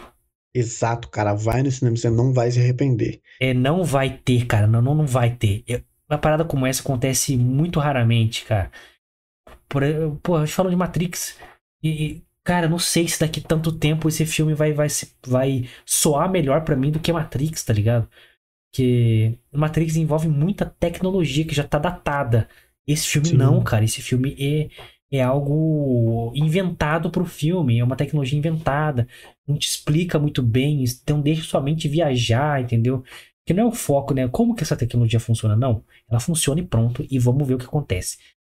[0.54, 1.34] Exato, cara.
[1.34, 3.22] Vai no cinema, você não vai se arrepender.
[3.40, 4.68] É, não vai ter, cara.
[4.68, 5.64] Não, não, não vai ter.
[5.68, 8.70] Eu, uma parada como essa acontece muito raramente, cara.
[9.70, 9.82] Por,
[10.22, 11.38] pô, a gente falou de Matrix.
[11.82, 14.88] E, cara, não sei se daqui tanto tempo esse filme vai, vai,
[15.26, 18.10] vai soar melhor para mim do que Matrix, tá ligado?
[18.74, 22.50] Que Matrix envolve muita tecnologia que já tá datada.
[22.88, 23.38] Esse filme Sim.
[23.38, 23.86] não, cara.
[23.86, 24.70] Esse filme é,
[25.12, 29.08] é algo inventado pro filme, é uma tecnologia inventada.
[29.48, 33.04] Não te explica muito bem, então deixa sua mente viajar, entendeu?
[33.46, 34.28] Que não é o foco, né?
[34.28, 35.56] Como que essa tecnologia funciona?
[35.56, 35.84] Não.
[36.10, 38.18] Ela funciona e pronto, e vamos ver o que acontece.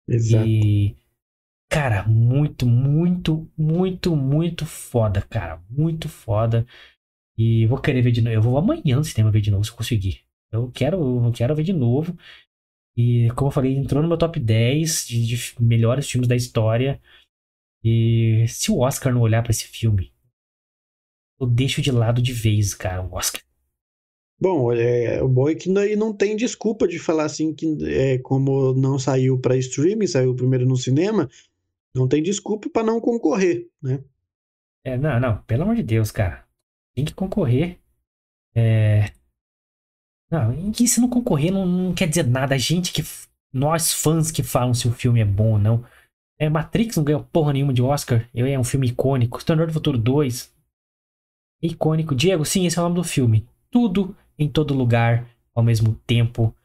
[0.09, 0.47] Exato.
[0.47, 0.97] E,
[1.71, 5.61] cara, muito, muito, muito, muito foda, cara.
[5.71, 6.67] Muito foda.
[7.37, 8.35] E vou querer ver de novo.
[8.35, 10.21] Eu vou amanhã no cinema ver de novo se eu conseguir.
[10.51, 12.17] Eu quero, eu quero ver de novo.
[12.97, 17.01] E, como eu falei, entrou no meu top 10 de, de melhores filmes da história.
[17.83, 20.13] E se o Oscar não olhar para esse filme,
[21.41, 23.43] eu deixo de lado de vez, cara, o Oscar.
[24.41, 28.19] Bom, é, o bom é que daí não tem desculpa de falar assim que é,
[28.19, 31.29] como não saiu para streaming, saiu primeiro no cinema,
[31.95, 34.03] não tem desculpa para não concorrer, né?
[34.85, 36.45] É, não, não, pelo amor de Deus, cara.
[36.95, 37.79] Tem que concorrer.
[38.55, 39.13] É,
[40.33, 42.55] não, e se não concorrer não, não, quer dizer nada.
[42.55, 43.05] A gente que.
[43.53, 45.85] Nós fãs que falam se o filme é bom ou não.
[46.41, 48.27] É, Matrix não ganhou porra nenhuma de Oscar.
[48.35, 49.37] É um filme icônico.
[49.37, 50.51] Exterminador do Futuro 2.
[51.63, 52.15] Icônico.
[52.15, 53.47] Diego, sim, esse é o nome do filme.
[53.71, 56.57] Tudo em todo lugar ao mesmo tempo.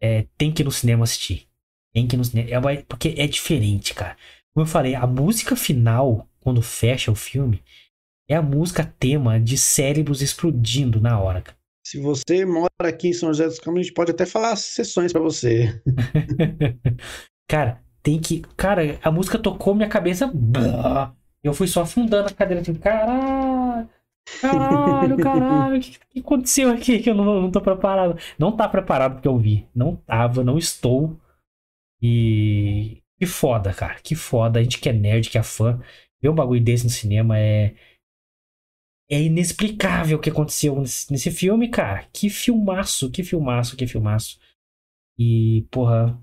[0.00, 1.48] É, tem que ir no cinema assistir.
[1.92, 2.72] Tem que ir no cinema.
[2.72, 4.16] É, porque é diferente, cara.
[4.54, 7.60] Como eu falei, a música final, quando fecha o filme,
[8.28, 11.42] é a música tema de cérebros explodindo na hora.
[11.42, 11.63] Cara.
[11.86, 15.12] Se você mora aqui em São José dos Campos, a gente pode até falar sessões
[15.12, 15.82] para você.
[17.46, 18.40] cara, tem que.
[18.56, 20.32] Cara, a música tocou minha cabeça.
[21.42, 23.88] Eu fui só afundando a cadeira, tipo, caralho.
[24.40, 28.18] Caralho, caralho, o que, que, aconteceu aqui que eu não, não tô preparado?
[28.38, 29.68] Não tá preparado porque eu vi.
[29.74, 31.20] Não tava, não estou.
[32.00, 33.02] E.
[33.18, 33.96] Que foda, cara.
[34.02, 34.58] Que foda.
[34.58, 35.78] A gente que é nerd, que é fã.
[36.22, 37.74] Ver um bagulho desse no cinema é
[39.10, 42.06] é inexplicável o que aconteceu nesse, nesse filme, cara.
[42.12, 44.38] Que filmaço, que filmaço, que filmaço.
[45.18, 46.18] E, porra.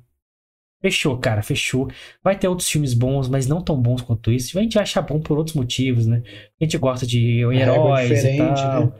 [0.82, 1.92] Fechou, cara, fechou.
[2.24, 4.58] Vai ter outros filmes bons, mas não tão bons quanto esse.
[4.58, 6.24] A gente vai achar bom por outros motivos, né?
[6.60, 8.88] A gente gosta de é, heróis é, e tal.
[8.88, 8.94] Né?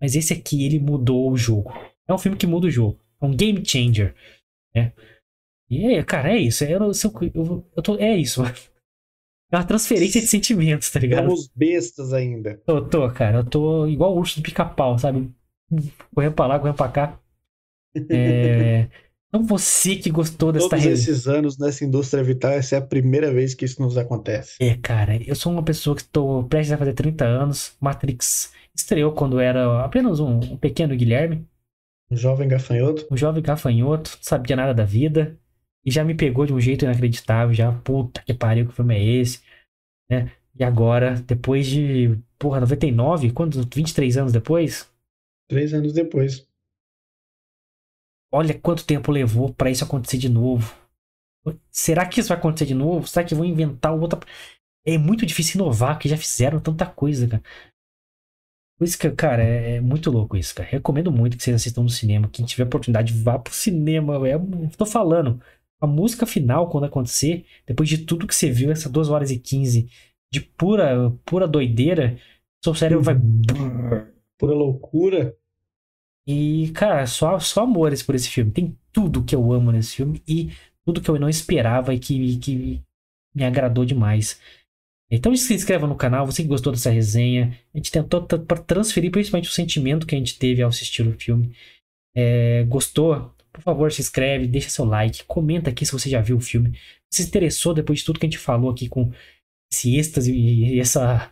[0.00, 1.72] Mas esse aqui, ele mudou o jogo.
[2.08, 2.98] É um filme que muda o jogo.
[3.22, 4.16] É um game changer.
[4.74, 4.92] Né?
[5.70, 6.64] E, é, cara, é isso.
[6.64, 6.92] Eu, eu,
[7.34, 8.42] eu, eu tô, é isso.
[9.50, 11.24] É uma transferência de sentimentos, tá ligado?
[11.24, 12.60] Somos bestas ainda.
[12.66, 13.38] Eu tô, cara.
[13.38, 15.30] Eu tô igual o urso do pica-pau, sabe?
[16.14, 17.18] Correndo pra lá, correndo pra cá.
[18.10, 18.88] É...
[19.28, 23.30] Então você que gostou dessa Todos esses anos nessa indústria vital, essa é a primeira
[23.30, 24.56] vez que isso nos acontece.
[24.58, 25.16] É, cara.
[25.22, 27.76] Eu sou uma pessoa que estou prestes a fazer 30 anos.
[27.78, 31.46] Matrix estreou quando era apenas um, um pequeno Guilherme.
[32.10, 33.06] Um jovem gafanhoto.
[33.10, 34.12] Um jovem gafanhoto.
[34.12, 35.36] Não sabia nada da vida.
[35.88, 39.02] E já me pegou de um jeito inacreditável, já, puta que pariu, que filme é
[39.02, 39.42] esse?
[40.10, 40.30] Né?
[40.54, 43.64] E agora, depois de, porra, 99, quantos?
[43.64, 44.92] 23 anos depois?
[45.48, 46.46] Três anos depois.
[48.30, 50.76] Olha quanto tempo levou para isso acontecer de novo.
[51.70, 53.06] Será que isso vai acontecer de novo?
[53.06, 54.20] Será que vão inventar outra.
[54.86, 57.42] É muito difícil inovar, porque já fizeram tanta coisa, cara.
[58.76, 60.68] Por isso que, cara, é, é, muito louco isso, cara.
[60.68, 62.28] Recomendo muito que vocês assistam no cinema.
[62.28, 64.16] Quem tiver oportunidade, vá pro cinema.
[64.28, 64.34] É,
[64.76, 65.40] tô falando
[65.80, 69.38] a música final, quando acontecer, depois de tudo que você viu, essas 2 horas e
[69.38, 69.88] 15
[70.32, 72.18] de pura, pura doideira,
[72.62, 73.14] seu cérebro vai.
[74.38, 75.36] Pura loucura.
[76.26, 78.50] E, cara, só, só amores por esse filme.
[78.50, 80.52] Tem tudo que eu amo nesse filme e
[80.84, 82.82] tudo que eu não esperava e que, que
[83.34, 84.40] me agradou demais.
[85.10, 87.58] Então se inscreva no canal, você que gostou dessa resenha.
[87.72, 91.18] A gente tentou para transferir principalmente o sentimento que a gente teve ao assistir o
[91.18, 91.54] filme.
[92.14, 93.34] É, gostou?
[93.58, 96.78] Por favor, se inscreve, deixa seu like, comenta aqui se você já viu o filme.
[97.10, 99.12] Se interessou depois de tudo que a gente falou aqui com
[99.72, 101.30] esse êxtase e essa,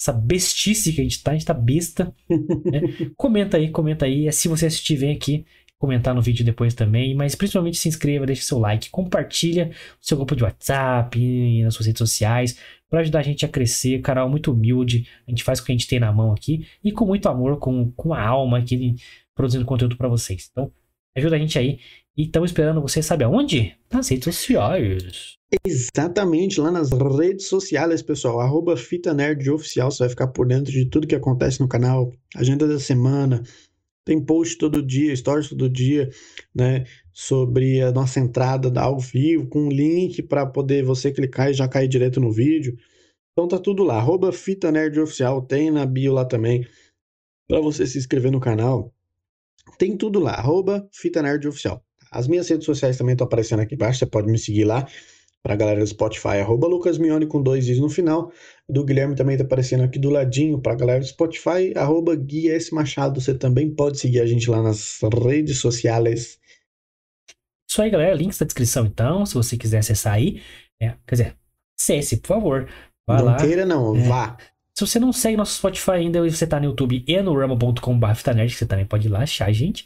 [0.00, 2.14] essa bestice que a gente tá, a gente tá besta.
[2.28, 2.80] Né?
[3.16, 4.30] comenta aí, comenta aí.
[4.32, 5.46] Se você assistir, vem aqui
[5.78, 9.70] comentar no vídeo depois também, mas principalmente se inscreva, deixa seu like, compartilha
[10.02, 12.58] o seu grupo de WhatsApp, nas suas redes sociais,
[12.90, 15.74] para ajudar a gente a crescer, canal muito humilde, a gente faz o que a
[15.74, 18.96] gente tem na mão aqui e com muito amor, com, com a alma aqui
[19.36, 20.48] produzindo conteúdo para vocês.
[20.50, 20.72] Então,
[21.18, 21.78] Ajuda a gente aí.
[22.16, 23.76] E estamos esperando você, sabe aonde?
[23.92, 25.34] Nas redes sociais.
[25.64, 28.40] Exatamente, lá nas redes sociais, pessoal.
[28.40, 29.90] Arroba Fita Nerd Oficial.
[29.90, 32.12] Você vai ficar por dentro de tudo que acontece no canal.
[32.34, 33.42] Agenda da semana.
[34.04, 36.08] Tem post todo dia, stories todo dia,
[36.54, 36.84] né?
[37.18, 41.52] sobre a nossa entrada da ao vivo, com um link para poder você clicar e
[41.52, 42.78] já cair direto no vídeo.
[43.32, 46.64] Então tá tudo lá, arroba Fita Nerd Oficial, tem na bio lá também,
[47.48, 48.94] para você se inscrever no canal.
[49.78, 51.82] Tem tudo lá, arroba Fita Nerd Oficial.
[52.10, 54.86] As minhas redes sociais também estão aparecendo aqui embaixo, você pode me seguir lá.
[55.42, 58.32] Para a galera do Spotify, arroba Lucas Mione com dois is no final.
[58.68, 60.60] Do Guilherme também está aparecendo aqui do ladinho.
[60.60, 62.74] Para a galera do Spotify, arroba Gui S.
[62.74, 63.20] Machado.
[63.20, 66.38] Você também pode seguir a gente lá nas redes sociais.
[67.70, 68.14] Isso aí, galera.
[68.14, 69.24] Links na descrição, então.
[69.24, 70.42] Se você quiser acessar aí.
[70.82, 71.36] É, quer dizer,
[71.80, 72.68] acesse, por favor.
[73.06, 73.36] Vá não lá.
[73.36, 73.96] queira, não.
[73.96, 74.00] É.
[74.00, 74.36] Vá.
[74.78, 78.14] Se você não segue nosso Spotify ainda, você tá no YouTube e no rumble.com.br,
[78.48, 79.84] você também pode ir lá achar a gente.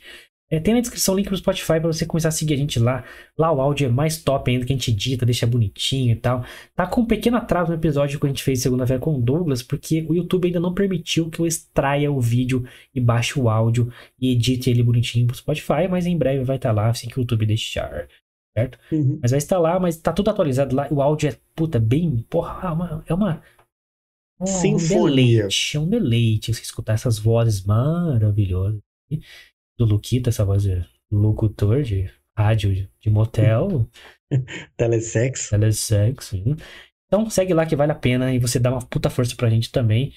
[0.50, 2.78] É, tem na descrição o link pro Spotify para você começar a seguir a gente
[2.78, 3.02] lá.
[3.38, 6.44] Lá o áudio é mais top ainda, que a gente edita, deixa bonitinho e tal.
[6.76, 9.62] Tá com um pequeno atraso no episódio que a gente fez segunda-feira com o Douglas,
[9.62, 12.62] porque o YouTube ainda não permitiu que eu extraia o vídeo
[12.94, 13.90] e baixe o áudio
[14.20, 17.18] e edite ele bonitinho pro Spotify, mas em breve vai estar tá lá, assim que
[17.18, 18.08] o YouTube deixar.
[18.54, 18.78] Certo?
[18.92, 19.18] Uhum.
[19.22, 20.86] Mas vai estar lá, mas tá tudo atualizado lá.
[20.90, 22.26] O áudio é, puta, bem.
[22.28, 23.04] Porra, é uma.
[23.06, 23.42] É uma
[24.42, 25.42] um Sinfonia.
[25.42, 28.80] deleite, é um deleite você escutar essas vozes maravilhosas
[29.78, 33.88] do Luquita, essa voz de locutor de rádio de motel.
[34.76, 35.50] Telesexo.
[35.50, 36.36] Telesexo.
[37.06, 39.70] Então segue lá que vale a pena e você dá uma puta força pra gente
[39.70, 40.12] também.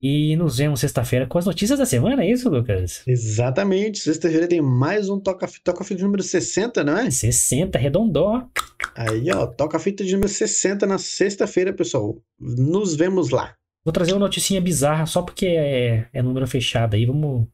[0.00, 3.02] E nos vemos sexta-feira com as notícias da semana, é isso, Lucas?
[3.04, 3.98] Exatamente.
[3.98, 7.10] Sexta-feira tem mais um toca de número 60, não é?
[7.10, 8.48] 60, redondó.
[8.94, 12.16] Aí, ó, Toca-Fita de número 60 na sexta-feira, pessoal.
[12.38, 13.57] Nos vemos lá.
[13.84, 17.06] Vou trazer uma noticinha bizarra só porque é, é número fechado aí.
[17.06, 17.46] Vamos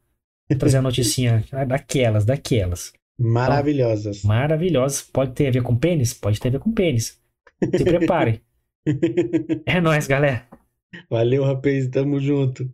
[0.59, 2.93] trazer a noticinha daquelas, daquelas.
[3.19, 4.19] Maravilhosas.
[4.19, 5.03] Então, maravilhosas.
[5.03, 6.13] Pode ter a ver com pênis?
[6.13, 7.21] Pode ter a ver com pênis.
[7.63, 8.43] Se prepare.
[9.67, 10.47] é nóis, galera.
[11.09, 11.89] Valeu, rapaz.
[11.89, 12.73] Tamo junto.